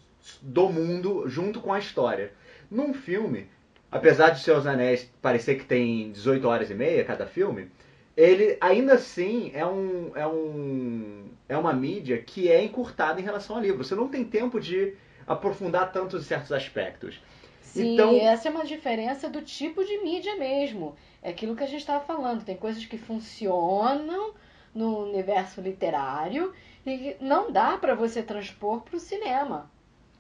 do 0.42 0.70
mundo 0.70 1.28
junto 1.28 1.60
com 1.60 1.74
a 1.74 1.80
história. 1.80 2.32
Num 2.72 2.94
filme, 2.94 3.50
apesar 3.92 4.30
de 4.30 4.42
Seus 4.42 4.66
Anéis 4.66 5.10
parecer 5.22 5.56
que 5.56 5.66
tem 5.66 6.12
18 6.12 6.48
horas 6.48 6.70
e 6.70 6.74
meia 6.74 7.04
cada 7.04 7.26
filme, 7.26 7.70
ele 8.16 8.58
ainda 8.62 8.94
assim 8.94 9.52
é 9.54 9.66
um 9.66 10.12
é 10.16 10.28
um 10.28 11.26
é 11.50 11.58
uma 11.58 11.74
mídia 11.74 12.18
que 12.22 12.50
é 12.50 12.64
encurtada 12.64 13.20
em 13.20 13.24
relação 13.24 13.56
ao 13.56 13.62
livro. 13.62 13.84
Você 13.84 13.96
não 13.96 14.08
tem 14.08 14.24
tempo 14.24 14.60
de 14.60 14.94
aprofundar 15.28 15.92
tantos 15.92 16.26
certos 16.26 16.52
aspectos. 16.52 17.20
Sim, 17.62 17.94
Então- 17.94 18.16
essa 18.16 18.48
é 18.48 18.52
uma 18.52 18.66
diferença 18.66 19.30
do 19.30 19.42
tipo 19.42 19.84
de 19.84 19.98
mídia 20.00 20.36
mesmo. 20.36 20.96
É 21.22 21.30
aquilo 21.30 21.56
que 21.56 21.64
a 21.64 21.68
gente 21.68 21.80
estava 21.82 22.04
falando. 22.04 22.44
Tem 22.44 22.56
coisas 22.56 22.86
que 22.86 22.98
funcionam 22.98 24.34
no 24.76 25.00
universo 25.04 25.62
literário 25.62 26.54
e 26.86 26.98
que 26.98 27.16
não 27.20 27.52
dá 27.52 27.78
para 27.78 27.96
você 27.96 28.22
transpor 28.22 28.82
para 28.82 28.98
o 28.98 29.00
cinema. 29.00 29.72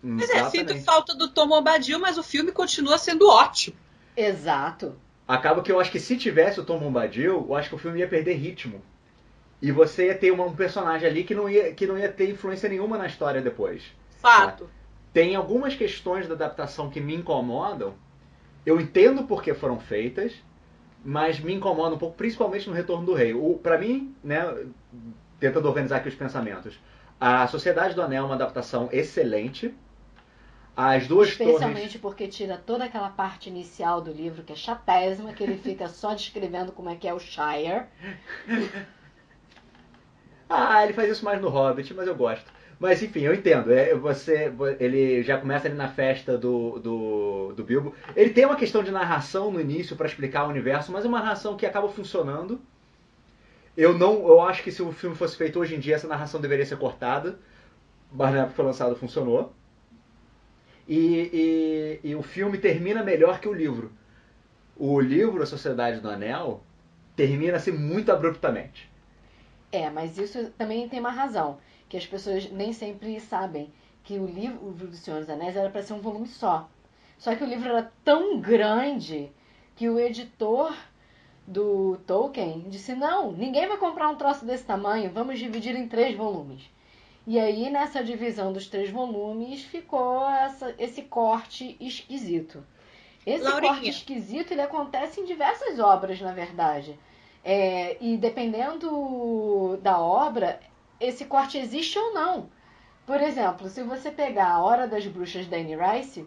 Mas 0.01 0.29
é, 0.29 0.49
sinto 0.49 0.77
falta 0.83 1.15
do 1.15 1.29
Tom 1.29 1.47
Bombadil, 1.47 1.99
mas 1.99 2.17
o 2.17 2.23
filme 2.23 2.51
continua 2.51 2.97
sendo 2.97 3.27
ótimo. 3.29 3.77
Exato. 4.17 4.95
Acaba 5.27 5.61
que 5.61 5.71
eu 5.71 5.79
acho 5.79 5.91
que 5.91 5.99
se 5.99 6.17
tivesse 6.17 6.59
o 6.59 6.65
Tom 6.65 6.79
Bombadil, 6.79 7.45
eu 7.47 7.55
acho 7.55 7.69
que 7.69 7.75
o 7.75 7.77
filme 7.79 7.99
ia 7.99 8.07
perder 8.07 8.33
ritmo. 8.33 8.81
E 9.61 9.71
você 9.71 10.07
ia 10.07 10.15
ter 10.17 10.31
uma- 10.31 10.45
um 10.45 10.55
personagem 10.55 11.07
ali 11.07 11.23
que 11.23 11.33
não, 11.33 11.49
ia, 11.49 11.73
que 11.73 11.87
não 11.87 11.97
ia 11.97 12.11
ter 12.11 12.29
influência 12.29 12.67
nenhuma 12.69 12.97
na 12.97 13.07
história 13.07 13.41
depois. 13.41 13.83
Fato. 14.19 14.69
Tem 15.13 15.35
algumas 15.35 15.75
questões 15.75 16.27
da 16.27 16.33
adaptação 16.33 16.89
que 16.89 16.99
me 16.99 17.15
incomodam. 17.15 17.93
Eu 18.65 18.79
entendo 18.81 19.23
por 19.23 19.41
que 19.43 19.53
foram 19.53 19.79
feitas, 19.79 20.33
mas 21.03 21.39
me 21.39 21.53
incomoda 21.53 21.95
um 21.95 21.97
pouco, 21.97 22.15
principalmente 22.17 22.67
no 22.69 22.75
Retorno 22.75 23.05
do 23.05 23.13
Rei. 23.13 23.33
O, 23.33 23.59
pra 23.61 23.77
mim, 23.77 24.15
né, 24.23 24.41
tentando 25.39 25.67
organizar 25.67 25.97
aqui 25.97 26.09
os 26.09 26.15
pensamentos, 26.15 26.79
a 27.19 27.47
Sociedade 27.47 27.95
do 27.95 28.01
Anel 28.01 28.23
é 28.23 28.25
uma 28.25 28.35
adaptação 28.35 28.89
excelente. 28.91 29.73
As 30.75 31.07
duas 31.07 31.29
Especialmente 31.29 31.99
porque 31.99 32.27
tira 32.27 32.57
toda 32.57 32.85
aquela 32.85 33.09
parte 33.09 33.47
inicial 33.47 34.01
do 34.01 34.11
livro 34.11 34.43
que 34.43 34.53
é 34.53 34.55
chatésima, 34.55 35.33
que 35.33 35.43
ele 35.43 35.57
fica 35.57 35.87
só 35.87 36.13
descrevendo 36.15 36.71
como 36.71 36.89
é 36.89 36.95
que 36.95 37.07
é 37.07 37.13
o 37.13 37.19
Shire. 37.19 37.85
Ah, 40.55 40.83
ele 40.83 40.93
faz 40.93 41.09
isso 41.09 41.25
mais 41.25 41.41
no 41.41 41.49
Hobbit, 41.49 41.93
mas 41.95 42.05
eu 42.05 42.13
gosto. 42.13 42.45
Mas 42.79 43.01
enfim, 43.01 43.21
eu 43.21 43.33
entendo. 43.33 43.73
É, 43.73 43.95
você, 43.95 44.53
ele 44.79 45.23
já 45.23 45.37
começa 45.39 45.67
ali 45.67 45.75
na 45.75 45.87
festa 45.87 46.37
do, 46.37 46.77
do, 46.79 47.53
do 47.55 47.63
Bilbo. 47.63 47.95
Ele 48.15 48.29
tem 48.29 48.45
uma 48.45 48.55
questão 48.55 48.83
de 48.83 48.91
narração 48.91 49.49
no 49.49 49.59
início 49.59 49.95
para 49.95 50.05
explicar 50.05 50.45
o 50.45 50.49
universo, 50.49 50.91
mas 50.91 51.05
é 51.05 51.07
uma 51.07 51.19
narração 51.19 51.57
que 51.57 51.65
acaba 51.65 51.89
funcionando. 51.89 52.61
Eu 53.75 53.97
não, 53.97 54.27
eu 54.27 54.41
acho 54.41 54.61
que 54.61 54.71
se 54.71 54.83
o 54.83 54.91
filme 54.91 55.15
fosse 55.15 55.35
feito 55.35 55.59
hoje 55.59 55.75
em 55.75 55.79
dia, 55.79 55.95
essa 55.95 56.07
narração 56.07 56.39
deveria 56.39 56.65
ser 56.65 56.77
cortada. 56.77 57.39
Mas 58.11 58.31
na 58.31 58.39
época 58.39 58.49
que 58.51 58.55
foi 58.57 58.65
lançado 58.65 58.95
funcionou. 58.95 59.53
E, 60.87 61.99
e, 62.03 62.09
e 62.09 62.15
o 62.15 62.21
filme 62.21 62.57
termina 62.57 63.03
melhor 63.03 63.39
que 63.39 63.47
o 63.47 63.53
livro. 63.53 63.91
O 64.75 64.99
livro, 64.99 65.41
A 65.41 65.45
Sociedade 65.45 65.99
do 65.99 66.09
Anel, 66.09 66.61
termina 67.15 67.57
assim 67.57 67.71
muito 67.71 68.11
abruptamente. 68.11 68.89
É, 69.71 69.89
mas 69.89 70.17
isso 70.17 70.51
também 70.57 70.87
tem 70.89 70.99
uma 70.99 71.11
razão, 71.11 71.57
que 71.87 71.97
as 71.97 72.05
pessoas 72.05 72.49
nem 72.51 72.73
sempre 72.73 73.19
sabem 73.19 73.71
que 74.03 74.19
o 74.19 74.25
livro, 74.25 74.65
o 74.65 74.71
livro 74.71 74.87
do 74.87 74.95
Senhor 74.95 75.19
dos 75.21 75.29
Anéis 75.29 75.55
era 75.55 75.69
para 75.69 75.81
ser 75.81 75.93
um 75.93 76.01
volume 76.01 76.27
só. 76.27 76.69
Só 77.17 77.35
que 77.35 77.43
o 77.43 77.47
livro 77.47 77.69
era 77.69 77.91
tão 78.03 78.39
grande 78.39 79.31
que 79.75 79.89
o 79.89 79.99
editor 79.99 80.75
do 81.47 81.97
Tolkien 82.05 82.65
disse: 82.67 82.93
não, 82.93 83.31
ninguém 83.31 83.67
vai 83.67 83.77
comprar 83.77 84.09
um 84.09 84.15
troço 84.15 84.45
desse 84.45 84.65
tamanho, 84.65 85.11
vamos 85.11 85.39
dividir 85.39 85.75
em 85.75 85.87
três 85.87 86.15
volumes. 86.15 86.69
E 87.25 87.39
aí, 87.39 87.69
nessa 87.69 88.03
divisão 88.03 88.51
dos 88.51 88.67
três 88.67 88.89
volumes, 88.89 89.63
ficou 89.63 90.29
essa- 90.29 90.73
esse 90.77 91.03
corte 91.03 91.77
esquisito. 91.79 92.63
Esse 93.25 93.43
Laurinha. 93.43 93.71
corte 93.73 93.89
esquisito 93.89 94.51
ele 94.51 94.61
acontece 94.61 95.21
em 95.21 95.25
diversas 95.25 95.79
obras, 95.79 96.19
na 96.19 96.33
verdade. 96.33 96.99
É, 97.43 97.97
e 98.01 98.17
dependendo 98.17 99.77
da 99.81 99.99
obra, 99.99 100.59
esse 100.99 101.25
corte 101.25 101.57
existe 101.57 101.97
ou 101.97 102.13
não. 102.13 102.49
Por 103.05 103.21
exemplo, 103.21 103.69
se 103.69 103.83
você 103.83 104.11
pegar 104.11 104.47
A 104.49 104.61
Hora 104.63 104.87
das 104.87 105.05
Bruxas 105.07 105.47
da 105.47 105.57
Anne 105.57 105.75
Rice, 105.75 106.25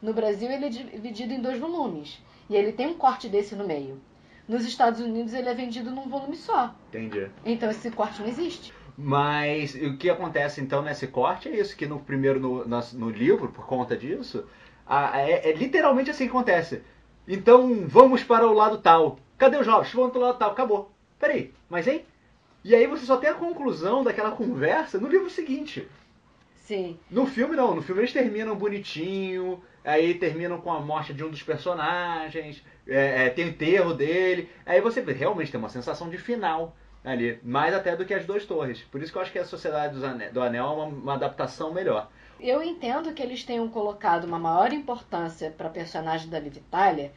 no 0.00 0.12
Brasil 0.14 0.50
ele 0.50 0.66
é 0.66 0.68
dividido 0.70 1.32
em 1.34 1.40
dois 1.40 1.58
volumes. 1.58 2.18
E 2.48 2.56
ele 2.56 2.72
tem 2.72 2.86
um 2.86 2.94
corte 2.94 3.28
desse 3.28 3.54
no 3.54 3.66
meio. 3.66 4.00
Nos 4.46 4.64
Estados 4.64 5.00
Unidos 5.00 5.34
ele 5.34 5.48
é 5.48 5.54
vendido 5.54 5.90
num 5.90 6.08
volume 6.08 6.36
só. 6.36 6.74
Entendi. 6.88 7.30
Então 7.44 7.70
esse 7.70 7.90
corte 7.90 8.20
não 8.20 8.28
existe. 8.28 8.72
Mas 9.00 9.74
o 9.76 9.96
que 9.96 10.10
acontece 10.10 10.60
então 10.60 10.82
nesse 10.82 11.06
corte 11.06 11.48
é 11.48 11.56
isso, 11.60 11.76
que 11.76 11.86
no 11.86 12.00
primeiro 12.00 12.40
no, 12.40 12.66
nas- 12.66 12.92
no 12.92 13.08
livro, 13.08 13.48
por 13.48 13.64
conta 13.64 13.96
disso, 13.96 14.44
a- 14.86 15.20
é, 15.20 15.50
é 15.50 15.52
literalmente 15.52 16.10
assim 16.10 16.24
que 16.24 16.30
acontece. 16.30 16.82
Então 17.26 17.86
vamos 17.86 18.24
para 18.24 18.46
o 18.46 18.52
lado 18.52 18.78
tal. 18.78 19.18
Cadê 19.38 19.56
os 19.56 19.66
jovens? 19.66 19.92
Vamos 19.92 20.10
para 20.10 20.18
o 20.18 20.22
lado 20.22 20.38
tal. 20.38 20.50
Acabou. 20.50 20.90
Peraí, 21.18 21.52
mas 21.70 21.86
hein? 21.86 22.04
E 22.64 22.74
aí 22.74 22.86
você 22.88 23.06
só 23.06 23.16
tem 23.16 23.30
a 23.30 23.34
conclusão 23.34 24.02
daquela 24.02 24.32
conversa 24.32 24.98
no 24.98 25.08
livro 25.08 25.30
seguinte. 25.30 25.86
Sim. 26.56 26.98
No 27.10 27.24
filme 27.26 27.56
não, 27.56 27.74
no 27.76 27.82
filme 27.82 28.00
eles 28.02 28.12
terminam 28.12 28.56
bonitinho, 28.56 29.62
aí 29.84 30.14
terminam 30.14 30.60
com 30.60 30.72
a 30.72 30.80
morte 30.80 31.14
de 31.14 31.24
um 31.24 31.30
dos 31.30 31.42
personagens, 31.42 32.62
é, 32.86 33.26
é, 33.26 33.30
tem 33.30 33.46
o 33.46 33.48
enterro 33.48 33.94
dele, 33.94 34.50
aí 34.66 34.80
você 34.80 35.00
realmente 35.00 35.50
tem 35.50 35.58
uma 35.58 35.68
sensação 35.70 36.10
de 36.10 36.18
final 36.18 36.76
ali, 37.08 37.40
mais 37.42 37.74
até 37.74 37.96
do 37.96 38.04
que 38.04 38.12
as 38.12 38.26
duas 38.26 38.44
torres. 38.44 38.82
Por 38.90 39.02
isso 39.02 39.10
que 39.10 39.18
eu 39.18 39.22
acho 39.22 39.32
que 39.32 39.38
a 39.38 39.44
Sociedade 39.44 39.98
do 40.32 40.42
Anel 40.42 40.66
é 40.66 40.70
uma, 40.70 40.84
uma 40.84 41.14
adaptação 41.14 41.72
melhor. 41.72 42.10
Eu 42.38 42.62
entendo 42.62 43.12
que 43.12 43.22
eles 43.22 43.42
tenham 43.42 43.68
colocado 43.68 44.24
uma 44.24 44.38
maior 44.38 44.72
importância 44.72 45.50
para 45.50 45.68
a 45.68 45.72
personagem 45.72 46.28
da 46.28 46.38
Liv 46.38 46.58
Tyler, 46.70 47.10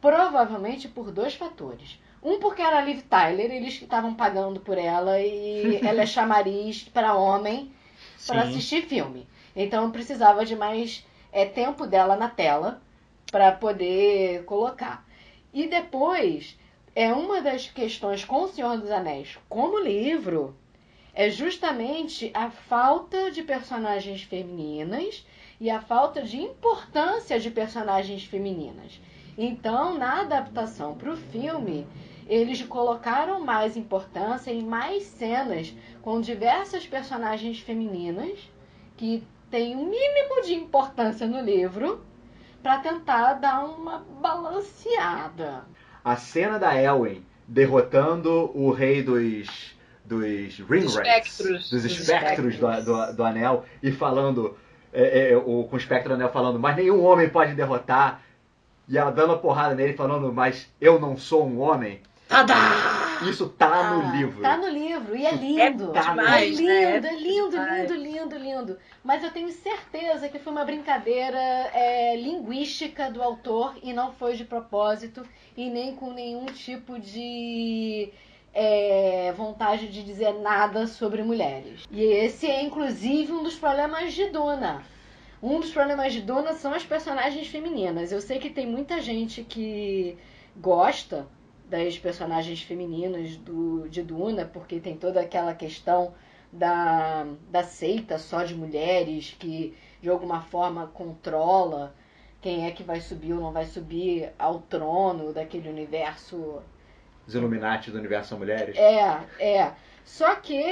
provavelmente 0.00 0.86
por 0.86 1.10
dois 1.10 1.34
fatores. 1.34 1.98
Um, 2.22 2.38
porque 2.38 2.62
era 2.62 2.78
a 2.78 2.82
Liv 2.82 3.00
Tyler, 3.02 3.50
eles 3.50 3.80
estavam 3.80 4.14
pagando 4.14 4.60
por 4.60 4.76
ela 4.76 5.18
e 5.20 5.80
ela 5.84 6.02
é 6.02 6.06
chamariz 6.06 6.84
para 6.84 7.14
homem 7.14 7.72
para 8.26 8.42
assistir 8.42 8.82
filme. 8.82 9.26
Então 9.56 9.90
precisava 9.90 10.44
de 10.44 10.54
mais 10.54 11.06
é, 11.32 11.44
tempo 11.44 11.86
dela 11.86 12.16
na 12.16 12.28
tela 12.28 12.80
para 13.30 13.52
poder 13.52 14.44
colocar. 14.44 15.04
E 15.52 15.66
depois, 15.66 16.58
é 17.00 17.12
uma 17.12 17.40
das 17.40 17.68
questões 17.70 18.24
com 18.24 18.42
o 18.42 18.48
Senhor 18.48 18.76
dos 18.76 18.90
Anéis 18.90 19.38
como 19.48 19.78
livro 19.78 20.56
é 21.14 21.30
justamente 21.30 22.28
a 22.34 22.50
falta 22.50 23.30
de 23.30 23.40
personagens 23.40 24.24
femininas 24.24 25.24
e 25.60 25.70
a 25.70 25.80
falta 25.80 26.22
de 26.22 26.38
importância 26.38 27.38
de 27.38 27.52
personagens 27.52 28.24
femininas. 28.24 29.00
Então, 29.38 29.96
na 29.96 30.22
adaptação 30.22 30.96
para 30.96 31.12
o 31.12 31.16
filme, 31.16 31.86
eles 32.26 32.62
colocaram 32.62 33.38
mais 33.38 33.76
importância 33.76 34.50
em 34.50 34.64
mais 34.64 35.04
cenas 35.04 35.72
com 36.02 36.20
diversas 36.20 36.84
personagens 36.84 37.60
femininas 37.60 38.40
que 38.96 39.22
têm 39.48 39.76
um 39.76 39.84
mínimo 39.84 40.42
de 40.42 40.52
importância 40.52 41.28
no 41.28 41.40
livro 41.40 42.04
para 42.60 42.80
tentar 42.80 43.34
dar 43.34 43.64
uma 43.66 44.00
balanceada. 44.20 45.64
A 46.08 46.16
cena 46.16 46.58
da 46.58 46.74
Elwen 46.74 47.22
derrotando 47.46 48.50
o 48.54 48.70
rei 48.70 49.02
dos 49.02 49.76
dos 50.02 50.58
Ringwraiths, 50.60 50.94
espectros. 50.94 51.70
dos 51.70 51.82
Dos 51.82 51.84
espectros 51.84 52.56
do, 52.56 52.82
do, 52.82 53.12
do 53.12 53.24
anel 53.24 53.66
e 53.82 53.92
falando 53.92 54.56
é, 54.90 55.32
é, 55.32 55.36
o, 55.36 55.64
com 55.64 55.76
o 55.76 55.78
espectro 55.78 56.08
do 56.08 56.14
anel 56.14 56.30
falando, 56.30 56.58
mas 56.58 56.76
nenhum 56.76 57.04
homem 57.04 57.28
pode 57.28 57.52
derrotar. 57.52 58.22
E 58.88 58.96
ela 58.96 59.10
dando 59.10 59.34
a 59.34 59.38
porrada 59.38 59.74
nele 59.74 59.92
falando, 59.92 60.32
mas 60.32 60.66
eu 60.80 60.98
não 60.98 61.14
sou 61.14 61.46
um 61.46 61.60
homem. 61.60 62.00
Tadá! 62.26 62.97
Isso 63.26 63.48
tá 63.48 63.92
no 63.94 64.02
Ah, 64.08 64.12
livro. 64.14 64.40
Tá 64.42 64.56
no 64.56 64.68
livro 64.68 65.16
e 65.16 65.26
é 65.26 65.32
lindo. 65.32 65.92
é 65.94 65.98
é 65.98 66.02
demais, 66.02 66.58
lindo, 66.58 66.68
né? 66.68 66.82
é 66.82 66.96
É 66.96 67.16
lindo, 67.16 67.56
lindo, 67.56 67.94
lindo, 67.94 68.38
lindo. 68.38 68.78
Mas 69.02 69.22
eu 69.24 69.30
tenho 69.30 69.50
certeza 69.50 70.28
que 70.28 70.38
foi 70.38 70.52
uma 70.52 70.64
brincadeira 70.64 71.38
é, 71.38 72.16
linguística 72.16 73.10
do 73.10 73.22
autor 73.22 73.76
e 73.82 73.92
não 73.92 74.12
foi 74.12 74.34
de 74.34 74.44
propósito 74.44 75.22
e 75.56 75.68
nem 75.70 75.94
com 75.94 76.12
nenhum 76.12 76.46
tipo 76.46 76.98
de 76.98 78.10
é, 78.54 79.32
vontade 79.36 79.88
de 79.88 80.02
dizer 80.02 80.34
nada 80.34 80.86
sobre 80.86 81.22
mulheres. 81.22 81.84
E 81.90 82.02
esse 82.02 82.46
é 82.46 82.62
inclusive 82.62 83.32
um 83.32 83.42
dos 83.42 83.54
problemas 83.56 84.12
de 84.12 84.26
Duna. 84.26 84.82
Um 85.42 85.60
dos 85.60 85.70
problemas 85.70 86.12
de 86.12 86.20
Duna 86.20 86.54
são 86.54 86.74
as 86.74 86.84
personagens 86.84 87.46
femininas. 87.46 88.10
Eu 88.10 88.20
sei 88.20 88.38
que 88.38 88.50
tem 88.50 88.66
muita 88.66 89.00
gente 89.00 89.44
que 89.44 90.16
gosta 90.56 91.28
das 91.68 91.98
personagens 91.98 92.62
femininas 92.62 93.36
do, 93.36 93.88
de 93.88 94.02
Duna, 94.02 94.44
porque 94.44 94.80
tem 94.80 94.96
toda 94.96 95.20
aquela 95.20 95.54
questão 95.54 96.14
da, 96.52 97.26
da 97.50 97.62
seita 97.62 98.18
só 98.18 98.42
de 98.42 98.54
mulheres 98.54 99.36
que 99.38 99.76
de 100.00 100.08
alguma 100.08 100.40
forma 100.40 100.86
controla 100.88 101.94
quem 102.40 102.66
é 102.66 102.70
que 102.70 102.82
vai 102.82 103.00
subir 103.00 103.32
ou 103.32 103.40
não 103.40 103.52
vai 103.52 103.66
subir 103.66 104.32
ao 104.38 104.60
trono 104.60 105.32
daquele 105.32 105.68
universo 105.68 106.62
Os 107.26 107.34
Illuminati 107.34 107.90
do 107.90 107.98
universo 107.98 108.30
são 108.30 108.38
mulheres. 108.38 108.76
é, 108.76 109.20
é. 109.38 109.72
Só 110.04 110.36
que 110.36 110.64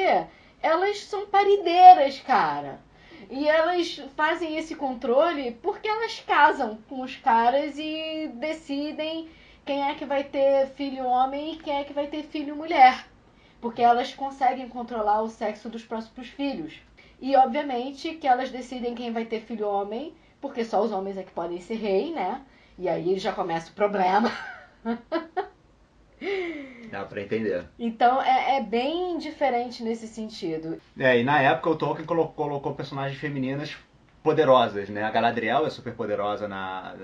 elas 0.63 1.01
são 1.01 1.27
parideiras, 1.27 2.21
cara. 2.21 2.81
E 3.29 3.49
elas 3.49 4.01
fazem 4.17 4.57
esse 4.57 4.75
controle 4.75 5.53
porque 5.63 5.89
elas 5.89 6.23
casam 6.27 6.79
com 6.89 7.03
os 7.03 7.17
caras 7.17 7.77
e 7.77 8.31
decidem 8.35 9.29
quem 9.67 9.83
é 9.83 9.95
que 9.95 10.07
vai 10.07 10.23
ter 10.23 10.69
filho 10.69 11.05
homem 11.05 11.55
e 11.55 11.57
quem 11.57 11.77
é 11.77 11.85
que 11.85 11.93
vai 11.93 12.07
ter 12.07 12.23
filho 12.23 12.55
mulher. 12.55 13.05
Porque 13.61 13.83
elas 13.83 14.15
conseguem 14.15 14.69
controlar 14.69 15.23
o 15.23 15.29
sexo 15.29 15.69
dos 15.69 15.85
próximos 15.85 16.29
filhos. 16.29 16.81
E 17.21 17.35
obviamente 17.35 18.15
que 18.15 18.29
elas 18.29 18.51
decidem 18.51 18.95
quem 18.95 19.13
vai 19.13 19.25
ter 19.25 19.41
filho 19.41 19.69
homem 19.69 20.15
porque 20.41 20.65
só 20.65 20.83
os 20.83 20.93
homens 20.93 21.17
é 21.17 21.25
que 21.25 21.33
podem 21.33 21.61
ser 21.61 21.75
rei, 21.75 22.13
né? 22.13 22.43
E 22.79 22.89
aí 22.89 23.19
já 23.19 23.33
começa 23.33 23.71
o 23.71 23.75
problema. 23.75 24.31
Dá 26.91 27.05
pra 27.05 27.21
entender. 27.21 27.67
Então 27.79 28.23
é, 28.23 28.59
é 28.59 28.63
bem 28.63 29.19
diferente 29.19 29.83
nesse 29.83 30.07
sentido. 30.07 30.81
É, 30.97 31.19
e 31.19 31.25
na 31.25 31.43
época 31.43 31.71
o 31.71 31.77
Tolkien 31.77 32.07
colocou, 32.07 32.47
colocou 32.47 32.75
personagens 32.75 33.19
femininas 33.19 33.77
poderosas, 34.23 34.89
né? 34.89 35.03
A 35.03 35.11
Galadriel 35.11 35.67
é 35.67 35.71
super 35.71 35.95
poderosa 35.95 36.47
na, 36.47 36.95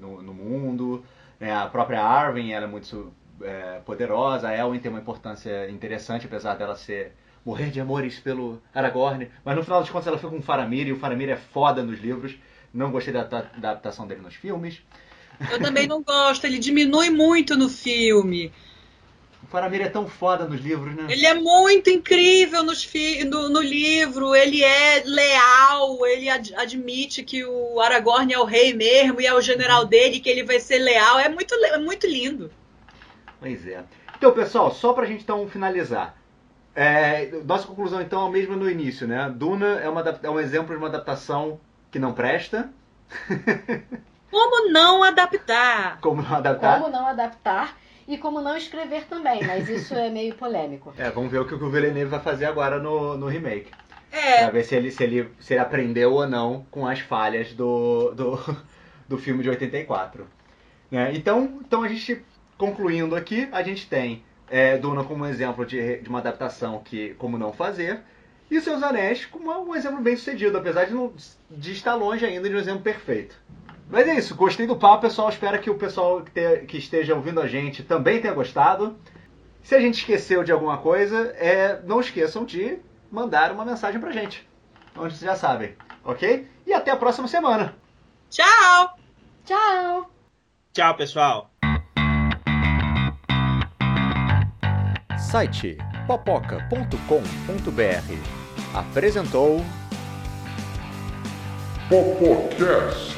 no, 0.00 0.22
no 0.22 0.34
mundo, 0.34 1.04
né? 1.38 1.54
a 1.54 1.66
própria 1.66 2.02
Arwen 2.02 2.52
era 2.52 2.66
muito 2.66 3.12
é, 3.42 3.80
poderosa, 3.84 4.48
a 4.48 4.56
Elwyn 4.56 4.80
tem 4.80 4.90
uma 4.90 5.00
importância 5.00 5.70
interessante, 5.70 6.26
apesar 6.26 6.54
dela 6.54 6.76
ser 6.76 7.12
morrer 7.44 7.70
de 7.70 7.80
amores 7.80 8.18
pelo 8.18 8.60
Aragorn, 8.74 9.30
mas 9.44 9.56
no 9.56 9.62
final 9.62 9.80
das 9.80 9.90
contas 9.90 10.06
ela 10.06 10.18
foi 10.18 10.30
com 10.30 10.38
o 10.38 10.42
Faramir, 10.42 10.86
e 10.86 10.92
o 10.92 10.98
Faramir 10.98 11.30
é 11.30 11.36
foda 11.36 11.82
nos 11.82 12.00
livros, 12.00 12.36
não 12.74 12.90
gostei 12.90 13.12
da, 13.12 13.24
da 13.24 13.38
adaptação 13.38 14.06
dele 14.06 14.20
nos 14.20 14.34
filmes. 14.34 14.82
Eu 15.50 15.60
também 15.60 15.86
não 15.86 16.02
gosto, 16.02 16.44
ele 16.46 16.58
diminui 16.58 17.10
muito 17.10 17.56
no 17.56 17.68
filme. 17.68 18.52
Faramir 19.48 19.80
é 19.80 19.88
tão 19.88 20.06
foda 20.06 20.44
nos 20.44 20.60
livros, 20.60 20.94
né? 20.94 21.06
Ele 21.08 21.24
é 21.26 21.32
muito 21.32 21.88
incrível 21.88 22.62
nos 22.62 22.84
fi 22.84 23.24
no, 23.24 23.48
no, 23.48 23.62
livro, 23.62 24.34
ele 24.34 24.62
é 24.62 25.02
leal, 25.06 26.06
ele 26.06 26.28
ad 26.28 26.54
admite 26.54 27.22
que 27.22 27.42
o 27.44 27.80
Aragorn 27.80 28.30
é 28.30 28.38
o 28.38 28.44
rei 28.44 28.74
mesmo 28.74 29.20
e 29.22 29.26
é 29.26 29.32
o 29.34 29.40
general 29.40 29.82
Uhum. 29.82 29.88
dele, 29.88 30.20
que 30.20 30.28
ele 30.28 30.44
vai 30.44 30.60
ser 30.60 30.78
leal. 30.78 31.18
É 31.18 31.30
muito, 31.30 31.54
é 31.54 31.78
muito 31.78 32.06
lindo. 32.06 32.50
Pois 33.40 33.66
é. 33.66 33.82
Então, 34.16 34.32
pessoal, 34.32 34.70
só 34.70 34.92
pra 34.92 35.06
gente 35.06 35.22
então 35.22 35.48
finalizar. 35.48 36.14
É, 36.74 37.30
nossa 37.44 37.66
conclusão 37.66 38.02
então 38.02 38.26
é 38.26 38.28
a 38.28 38.30
mesma 38.30 38.54
no 38.54 38.70
início, 38.70 39.08
né? 39.08 39.32
Duna 39.34 39.80
é, 39.80 39.88
uma, 39.88 40.20
é 40.22 40.28
um 40.28 40.38
exemplo 40.38 40.68
de 40.70 40.76
uma 40.76 40.88
adaptação 40.88 41.58
que 41.90 41.98
não 41.98 42.12
presta. 42.12 42.70
Como 44.30 44.70
não 44.70 45.02
adaptar? 45.02 45.98
Como 46.02 46.20
não 46.20 46.36
adaptar? 46.36 46.80
Como 46.80 46.92
não 46.92 47.06
adaptar 47.06 47.74
e 48.08 48.16
como 48.16 48.40
não 48.40 48.56
escrever 48.56 49.04
também, 49.04 49.44
mas 49.44 49.68
isso 49.68 49.94
é 49.94 50.08
meio 50.08 50.34
polêmico. 50.34 50.94
É, 50.96 51.10
vamos 51.10 51.30
ver 51.30 51.40
o 51.40 51.44
que 51.44 51.54
o 51.54 51.70
Villeneuve 51.70 52.10
vai 52.10 52.20
fazer 52.20 52.46
agora 52.46 52.78
no, 52.78 53.18
no 53.18 53.26
remake. 53.26 53.70
É. 54.10 54.38
Pra 54.38 54.50
ver 54.50 54.64
se 54.64 54.74
ele, 54.74 54.90
se, 54.90 55.04
ele, 55.04 55.28
se 55.38 55.52
ele 55.52 55.60
aprendeu 55.60 56.14
ou 56.14 56.26
não 56.26 56.66
com 56.70 56.86
as 56.86 57.00
falhas 57.00 57.52
do, 57.52 58.12
do, 58.12 58.56
do 59.06 59.18
filme 59.18 59.42
de 59.42 59.50
84. 59.50 60.26
Né? 60.90 61.12
Então, 61.14 61.60
então, 61.60 61.82
a 61.82 61.88
gente, 61.88 62.24
concluindo 62.56 63.14
aqui, 63.14 63.46
a 63.52 63.62
gente 63.62 63.86
tem 63.86 64.24
é, 64.48 64.78
Duna 64.78 65.04
como 65.04 65.24
um 65.24 65.28
exemplo 65.28 65.66
de, 65.66 65.98
de 65.98 66.08
uma 66.08 66.20
adaptação 66.20 66.80
que 66.82 67.14
como 67.18 67.36
não 67.36 67.52
fazer, 67.52 68.00
e 68.50 68.58
Seus 68.62 68.82
Anéis 68.82 69.26
como 69.26 69.52
um 69.52 69.76
exemplo 69.76 70.00
bem 70.00 70.16
sucedido, 70.16 70.56
apesar 70.56 70.86
de, 70.86 70.94
não, 70.94 71.12
de 71.50 71.72
estar 71.72 71.94
longe 71.94 72.24
ainda 72.24 72.48
de 72.48 72.54
um 72.54 72.58
exemplo 72.58 72.80
perfeito. 72.80 73.36
Mas 73.90 74.06
é 74.06 74.14
isso, 74.16 74.34
gostei 74.34 74.66
do 74.66 74.76
papo, 74.76 75.02
pessoal. 75.02 75.28
Espero 75.28 75.58
que 75.60 75.70
o 75.70 75.74
pessoal 75.74 76.22
que, 76.22 76.30
te, 76.30 76.66
que 76.66 76.76
esteja 76.76 77.14
ouvindo 77.14 77.40
a 77.40 77.46
gente 77.46 77.82
também 77.82 78.20
tenha 78.20 78.34
gostado. 78.34 78.96
Se 79.62 79.74
a 79.74 79.80
gente 79.80 79.98
esqueceu 79.98 80.44
de 80.44 80.52
alguma 80.52 80.78
coisa, 80.78 81.34
é, 81.38 81.80
não 81.84 82.00
esqueçam 82.00 82.44
de 82.44 82.78
mandar 83.10 83.52
uma 83.52 83.64
mensagem 83.64 84.00
pra 84.00 84.12
gente. 84.12 84.46
Onde 84.96 85.14
vocês 85.14 85.30
já 85.30 85.36
sabem, 85.36 85.74
ok? 86.04 86.46
E 86.66 86.72
até 86.72 86.90
a 86.90 86.96
próxima 86.96 87.28
semana. 87.28 87.74
Tchau! 88.30 88.98
Tchau! 89.44 90.10
Tchau, 90.72 90.94
pessoal! 90.96 91.50
Site 95.18 95.76
popoca.com.br 96.06 96.98
apresentou 98.74 99.64
Popocast. 101.88 103.17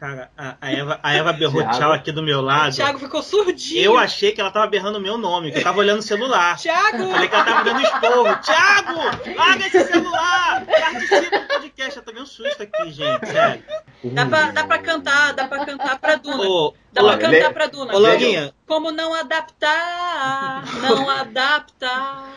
Cara, 0.00 0.30
a, 0.36 0.56
a 0.62 0.72
Eva, 0.72 0.98
a 1.02 1.12
Eva 1.14 1.30
berrou 1.34 1.60
Thiago. 1.60 1.78
tchau 1.78 1.92
aqui 1.92 2.10
do 2.10 2.22
meu 2.22 2.40
lado. 2.40 2.72
O 2.72 2.74
Thiago 2.76 2.98
ficou 2.98 3.22
surdinho. 3.22 3.82
Eu 3.84 3.98
achei 3.98 4.32
que 4.32 4.40
ela 4.40 4.50
tava 4.50 4.66
berrando 4.66 4.96
o 4.96 5.00
meu 5.00 5.18
nome, 5.18 5.52
que 5.52 5.58
eu 5.58 5.62
tava 5.62 5.78
olhando 5.78 5.98
o 5.98 6.02
celular. 6.02 6.56
Thiago! 6.56 7.10
Falei 7.10 7.28
que 7.28 7.34
ela 7.34 7.44
tava 7.44 7.64
dando 7.64 7.82
esporro. 7.82 8.36
Thiago! 8.38 9.36
Larga 9.36 9.66
esse 9.66 9.84
celular! 9.84 10.64
Participa 10.64 11.38
do 11.38 11.46
podcast. 11.48 11.96
Eu 11.98 12.02
tomei 12.02 12.22
um 12.22 12.26
susto 12.26 12.62
aqui, 12.62 12.90
gente. 12.90 13.26
Sério. 13.26 13.62
Dá 14.02 14.24
pra, 14.24 14.50
dá 14.52 14.64
pra 14.64 14.78
cantar, 14.78 15.34
dá 15.34 15.46
pra 15.46 15.66
cantar 15.66 15.98
pra 15.98 16.16
Duna. 16.16 16.44
Ô, 16.48 16.74
Dá 16.94 17.02
ô, 17.02 17.06
pra 17.08 17.18
cantar 17.18 17.52
pra 17.52 17.66
Duna. 17.66 17.94
ô, 17.94 17.98
Languinha, 17.98 18.54
Como 18.66 18.90
não 18.90 19.12
adaptar, 19.12 20.64
não 20.80 21.10
adaptar. 21.10 22.30